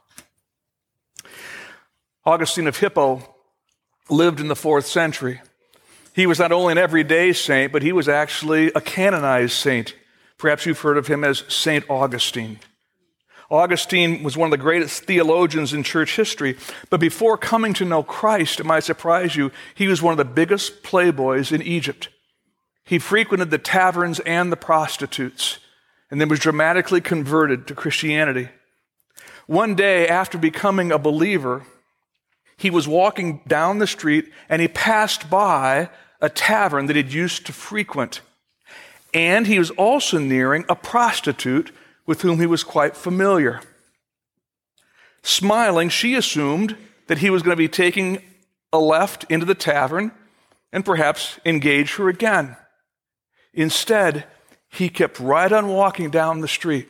Augustine 2.25 2.67
of 2.67 2.75
Hippo 2.75 3.33
lived 4.09 4.41
in 4.41 4.49
the 4.49 4.57
fourth 4.57 4.87
century. 4.87 5.39
He 6.13 6.25
was 6.25 6.39
not 6.39 6.51
only 6.51 6.71
an 6.71 6.77
everyday 6.77 7.33
saint, 7.33 7.71
but 7.71 7.83
he 7.83 7.91
was 7.91 8.09
actually 8.09 8.71
a 8.73 8.81
canonized 8.81 9.53
saint. 9.53 9.95
Perhaps 10.37 10.65
you've 10.65 10.79
heard 10.79 10.97
of 10.97 11.07
him 11.07 11.23
as 11.23 11.43
Saint 11.47 11.85
Augustine. 11.89 12.59
Augustine 13.51 14.21
was 14.21 14.37
one 14.37 14.47
of 14.47 14.51
the 14.51 14.57
greatest 14.57 15.05
theologians 15.05 15.73
in 15.73 15.81
church 15.81 16.15
history, 16.15 16.55
but 16.89 16.99
before 16.99 17.37
coming 17.37 17.73
to 17.73 17.85
know 17.85 18.03
Christ, 18.03 18.59
it 18.59 18.65
might 18.65 18.83
surprise 18.83 19.35
you, 19.35 19.51
he 19.73 19.87
was 19.87 20.01
one 20.01 20.11
of 20.11 20.17
the 20.17 20.25
biggest 20.25 20.83
playboys 20.83 21.51
in 21.51 21.61
Egypt. 21.61 22.09
He 22.83 22.99
frequented 22.99 23.49
the 23.49 23.57
taverns 23.57 24.19
and 24.21 24.51
the 24.51 24.57
prostitutes, 24.57 25.57
and 26.11 26.21
then 26.21 26.29
was 26.29 26.39
dramatically 26.39 27.01
converted 27.01 27.67
to 27.67 27.75
Christianity. 27.75 28.49
One 29.47 29.73
day, 29.73 30.07
after 30.07 30.37
becoming 30.37 30.91
a 30.91 30.99
believer, 30.99 31.63
he 32.59 32.69
was 32.69 32.87
walking 32.87 33.41
down 33.47 33.79
the 33.79 33.87
street 33.87 34.29
and 34.49 34.61
he 34.61 34.67
passed 34.67 35.29
by 35.29 35.89
a 36.21 36.29
tavern 36.29 36.87
that 36.87 36.95
he'd 36.97 37.13
used 37.13 37.45
to 37.45 37.53
frequent. 37.53 38.19
And 39.13 39.47
he 39.47 39.57
was 39.57 39.71
also 39.71 40.19
nearing 40.19 40.65
a 40.67 40.75
prostitute 40.75 41.71
with 42.05 42.21
whom 42.21 42.39
he 42.39 42.45
was 42.45 42.63
quite 42.63 42.97
familiar. 42.97 43.61
Smiling, 45.23 45.87
she 45.87 46.15
assumed 46.15 46.75
that 47.07 47.19
he 47.19 47.29
was 47.29 47.41
going 47.41 47.55
to 47.55 47.57
be 47.57 47.69
taking 47.69 48.21
a 48.73 48.79
left 48.79 49.23
into 49.29 49.45
the 49.45 49.55
tavern 49.55 50.11
and 50.73 50.83
perhaps 50.83 51.39
engage 51.45 51.95
her 51.95 52.09
again. 52.09 52.57
Instead, 53.53 54.25
he 54.69 54.89
kept 54.89 55.19
right 55.19 55.51
on 55.51 55.69
walking 55.69 56.09
down 56.09 56.41
the 56.41 56.47
street, 56.47 56.87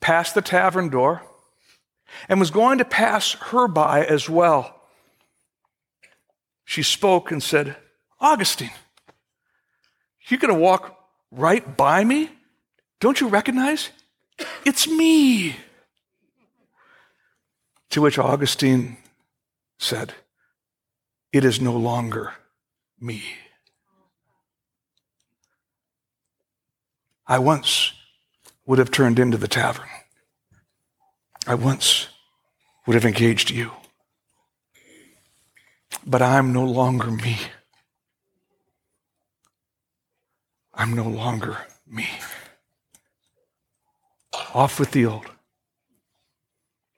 past 0.00 0.34
the 0.34 0.42
tavern 0.42 0.88
door, 0.88 1.22
and 2.28 2.40
was 2.40 2.50
going 2.50 2.78
to 2.78 2.84
pass 2.84 3.32
her 3.32 3.68
by 3.68 4.04
as 4.04 4.28
well. 4.28 4.80
She 6.64 6.82
spoke 6.82 7.30
and 7.30 7.42
said, 7.42 7.76
Augustine, 8.20 8.70
you're 10.28 10.40
going 10.40 10.54
to 10.54 10.60
walk 10.60 10.96
right 11.30 11.76
by 11.76 12.04
me? 12.04 12.30
Don't 13.00 13.20
you 13.20 13.28
recognize? 13.28 13.90
It's 14.64 14.86
me. 14.86 15.56
To 17.90 18.00
which 18.00 18.18
Augustine 18.18 18.98
said, 19.78 20.14
It 21.32 21.44
is 21.44 21.60
no 21.60 21.76
longer 21.76 22.34
me. 23.00 23.22
I 27.26 27.38
once 27.38 27.92
would 28.66 28.78
have 28.78 28.90
turned 28.90 29.18
into 29.18 29.36
the 29.36 29.48
tavern. 29.48 29.88
I 31.46 31.54
once 31.54 32.08
would 32.86 32.94
have 32.94 33.04
engaged 33.04 33.50
you. 33.50 33.72
But 36.06 36.22
I'm 36.22 36.52
no 36.52 36.64
longer 36.64 37.10
me. 37.10 37.38
I'm 40.74 40.94
no 40.94 41.08
longer 41.08 41.58
me. 41.86 42.08
Off 44.54 44.80
with 44.80 44.92
the 44.92 45.06
old 45.06 45.30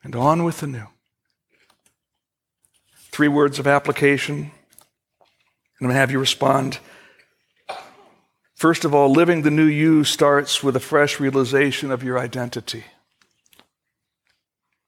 and 0.05 0.17
on 0.17 0.45
with 0.45 0.61
the 0.61 0.67
new. 0.67 0.87
Three 3.11 3.29
words 3.29 3.59
of 3.59 3.67
application. 3.67 4.37
And 4.37 4.51
I'm 5.81 5.87
going 5.89 5.95
to 5.95 6.01
have 6.01 6.11
you 6.11 6.19
respond. 6.19 6.79
First 8.55 8.85
of 8.85 8.95
all, 8.95 9.11
living 9.11 9.43
the 9.43 9.51
new 9.51 9.65
you 9.65 10.05
starts 10.05 10.63
with 10.63 10.77
a 10.77 10.81
fresh 10.81 11.19
realization 11.21 11.91
of 11.91 12.03
your 12.03 12.19
identity. 12.19 12.85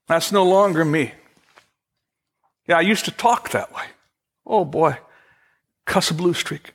That's 0.07 0.31
no 0.31 0.43
longer 0.43 0.85
me. 0.85 1.13
Yeah, 2.67 2.77
I 2.77 2.81
used 2.81 3.05
to 3.05 3.11
talk 3.11 3.49
that 3.49 3.73
way. 3.73 3.83
Oh 4.45 4.65
boy, 4.65 4.97
cuss 5.85 6.11
a 6.11 6.13
blue 6.13 6.33
streak. 6.33 6.73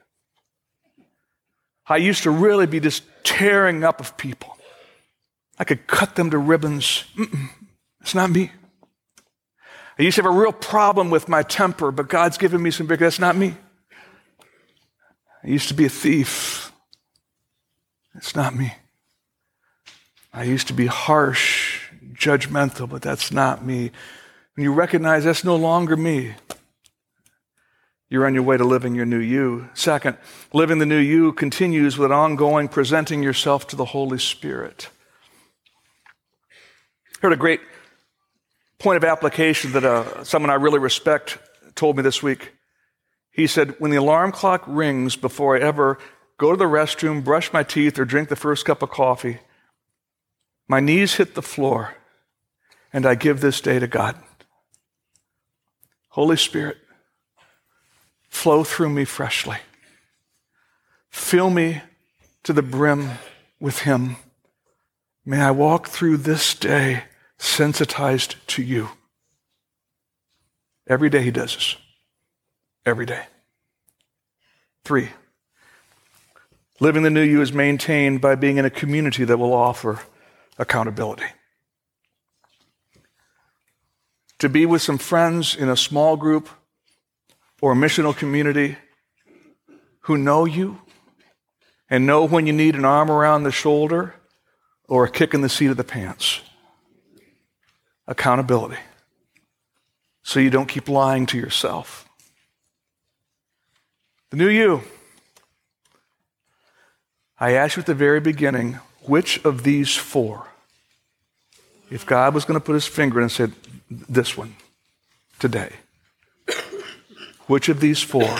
I 1.87 1.97
used 1.97 2.23
to 2.23 2.31
really 2.31 2.67
be 2.67 2.81
just 2.81 3.03
tearing 3.25 3.83
up 3.85 4.01
of 4.01 4.17
people. 4.17 4.57
I 5.59 5.65
could 5.65 5.87
cut 5.87 6.15
them 6.15 6.31
to 6.31 6.39
ribbons. 6.39 7.05
Mm-mm, 7.17 7.51
it's 8.01 8.15
not 8.15 8.31
me. 8.31 8.53
I 9.99 10.03
used 10.03 10.17
to 10.17 10.23
have 10.23 10.33
a 10.33 10.39
real 10.39 10.53
problem 10.53 11.11
with 11.11 11.29
my 11.29 11.43
temper, 11.43 11.91
but 11.91 12.09
God's 12.09 12.39
given 12.39 12.63
me 12.63 12.71
some 12.71 12.87
bigger. 12.87 13.05
That's 13.05 13.19
not 13.19 13.37
me. 13.37 13.55
I 15.45 15.49
used 15.49 15.69
to 15.69 15.75
be 15.75 15.85
a 15.85 15.91
thief. 15.91 16.73
It's 18.15 18.35
not 18.35 18.55
me. 18.55 18.73
I 20.33 20.45
used 20.45 20.69
to 20.69 20.73
be 20.73 20.87
harsh, 20.87 21.70
judgmental, 22.13 22.89
but 22.89 23.03
that's 23.03 23.33
not 23.33 23.65
me. 23.65 23.91
When 24.55 24.65
you 24.65 24.73
recognize 24.73 25.25
that's 25.25 25.45
no 25.45 25.57
longer 25.57 25.97
me, 25.97 26.35
you're 28.09 28.27
on 28.27 28.35
your 28.35 28.43
way 28.43 28.57
to 28.57 28.65
living 28.65 28.95
your 28.95 29.07
new 29.07 29.21
you. 29.21 29.69
Second, 29.73 30.17
living 30.53 30.79
the 30.79 30.87
new 30.87 30.99
you 30.99 31.33
continues 31.33 31.97
with 31.97 32.11
an 32.11 32.17
ongoing 32.17 32.69
presenting 32.69 33.23
yourself 33.23 33.69
to 33.69 33.77
the 33.77 33.85
Holy 33.85 34.19
Spirit. 34.19 34.89
Heard 37.23 37.33
a 37.33 37.37
great 37.37 37.61
point 38.79 38.97
of 38.97 39.05
application 39.05 39.73
that 39.73 39.85
uh, 39.85 40.25
someone 40.25 40.51
I 40.51 40.55
really 40.55 40.81
respect 40.81 41.39
told 41.77 41.97
me 41.97 42.03
this 42.03 42.23
week. 42.23 42.53
He 43.31 43.47
said, 43.47 43.77
When 43.79 43.93
the 43.93 43.99
alarm 43.99 44.33
clock 44.33 44.65
rings 44.67 45.15
before 45.15 45.57
I 45.57 45.61
ever 45.61 45.99
go 46.37 46.51
to 46.51 46.57
the 46.57 46.65
restroom, 46.65 47.23
brush 47.23 47.53
my 47.53 47.63
teeth, 47.63 47.99
or 47.99 48.05
drink 48.05 48.29
the 48.29 48.37
first 48.37 48.65
cup 48.65 48.83
of 48.83 48.91
coffee, 48.91 49.39
my 50.67 50.81
knees 50.81 51.15
hit 51.15 51.35
the 51.35 51.43
floor 51.43 51.95
and 52.93 53.07
I 53.07 53.15
give 53.15 53.41
this 53.41 53.61
day 53.61 53.79
to 53.79 53.87
God. 53.87 54.17
Holy 56.11 56.37
Spirit, 56.37 56.79
flow 58.29 58.65
through 58.65 58.91
me 58.91 59.05
freshly. 59.05 59.59
Fill 61.09 61.51
me 61.51 61.83
to 62.43 62.53
the 62.53 62.63
brim 62.63 63.11
with 63.61 63.81
Him. 63.81 64.17
May 65.25 65.41
I 65.41 65.51
walk 65.51 65.89
through 65.89 66.19
this 66.19 66.55
day 66.55 67.05
sensitized 67.39 68.37
to 68.49 68.63
you. 68.63 68.91
Every 70.87 71.09
day 71.09 71.23
he 71.23 71.31
does 71.31 71.55
this. 71.55 71.77
Every 72.85 73.07
day. 73.07 73.27
Three, 74.85 75.11
living 76.81 77.03
the 77.03 77.11
new 77.11 77.23
you 77.23 77.41
is 77.43 77.53
maintained 77.53 78.21
by 78.21 78.35
being 78.35 78.57
in 78.57 78.65
a 78.65 78.71
community 78.71 79.25
that 79.25 79.39
will 79.39 79.53
offer 79.53 80.01
accountability. 80.59 81.27
To 84.41 84.49
be 84.49 84.67
with 84.67 84.83
some 84.83 84.99
friends 84.99 85.55
in 85.55 85.69
a 85.69 85.77
small 85.77 86.17
group 86.17 86.49
or 87.61 87.73
a 87.73 87.75
missional 87.75 88.17
community 88.17 88.77
who 90.01 90.17
know 90.17 90.47
you 90.47 90.81
and 91.91 92.07
know 92.07 92.27
when 92.27 92.47
you 92.47 92.53
need 92.53 92.75
an 92.75 92.87
arm 92.87 93.11
around 93.11 93.43
the 93.43 93.53
shoulder 93.53 94.15
or 94.89 95.05
a 95.05 95.11
kick 95.11 95.35
in 95.35 95.43
the 95.43 95.49
seat 95.49 95.67
of 95.67 95.77
the 95.77 95.85
pants 95.85 96.41
accountability 98.09 98.79
so 100.23 100.41
you 100.41 100.51
don't 100.51 100.69
keep 100.69 100.89
lying 100.89 101.27
to 101.27 101.39
yourself. 101.39 102.09
The 104.31 104.37
new 104.37 104.49
you. 104.49 104.83
I 107.39 107.53
asked 107.53 107.77
you 107.77 107.81
at 107.81 107.87
the 107.87 107.95
very 107.95 108.21
beginning, 108.21 108.79
which 109.03 109.45
of 109.45 109.65
these 109.65 109.97
four, 109.97 110.47
if 111.91 112.07
God 112.07 112.33
was 112.35 112.45
going 112.45 112.59
to 112.59 112.65
put 112.65 112.75
his 112.75 112.87
finger 112.87 113.21
and 113.21 113.31
said, 113.31 113.53
this 113.91 114.37
one, 114.37 114.57
today, 115.39 115.73
which 117.47 117.69
of 117.69 117.81
these 117.81 118.01
four 118.01 118.39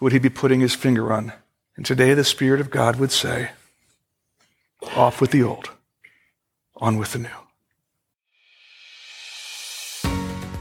would 0.00 0.12
he 0.12 0.18
be 0.18 0.28
putting 0.28 0.60
his 0.60 0.74
finger 0.74 1.12
on? 1.12 1.32
And 1.76 1.86
today 1.86 2.14
the 2.14 2.24
Spirit 2.24 2.60
of 2.60 2.70
God 2.70 2.96
would 2.96 3.12
say, 3.12 3.50
off 4.96 5.20
with 5.20 5.30
the 5.30 5.42
old, 5.42 5.70
on 6.76 6.98
with 6.98 7.12
the 7.12 7.20
new. 7.20 7.28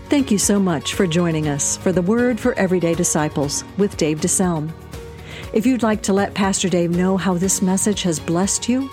Thank 0.09 0.29
you 0.29 0.37
so 0.37 0.59
much 0.59 0.93
for 0.93 1.07
joining 1.07 1.47
us 1.47 1.77
for 1.77 1.91
the 1.91 2.01
Word 2.01 2.39
for 2.39 2.53
Everyday 2.53 2.93
Disciples 2.93 3.63
with 3.77 3.97
Dave 3.97 4.21
DeSelm. 4.21 4.71
If 5.53 5.65
you'd 5.65 5.81
like 5.81 6.03
to 6.03 6.13
let 6.13 6.35
Pastor 6.35 6.69
Dave 6.69 6.91
know 6.91 7.17
how 7.17 7.33
this 7.33 7.63
message 7.63 8.03
has 8.03 8.19
blessed 8.19 8.69
you, 8.69 8.91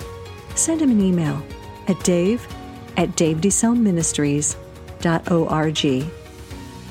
send 0.54 0.80
him 0.80 0.90
an 0.90 1.00
email 1.00 1.42
at 1.88 2.02
dave 2.04 2.46
at 3.00 3.08
davedeselmministries.com 3.16 4.60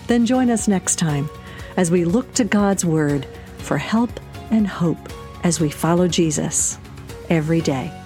Then 0.07 0.25
join 0.25 0.49
us 0.49 0.67
next 0.67 0.95
time 0.95 1.29
as 1.77 1.91
we 1.91 2.03
look 2.03 2.33
to 2.33 2.43
God's 2.43 2.83
Word 2.83 3.27
for 3.59 3.77
help 3.77 4.09
and 4.49 4.67
hope 4.67 4.97
as 5.43 5.59
we 5.59 5.69
follow 5.69 6.07
Jesus 6.07 6.79
every 7.29 7.61
day. 7.61 7.98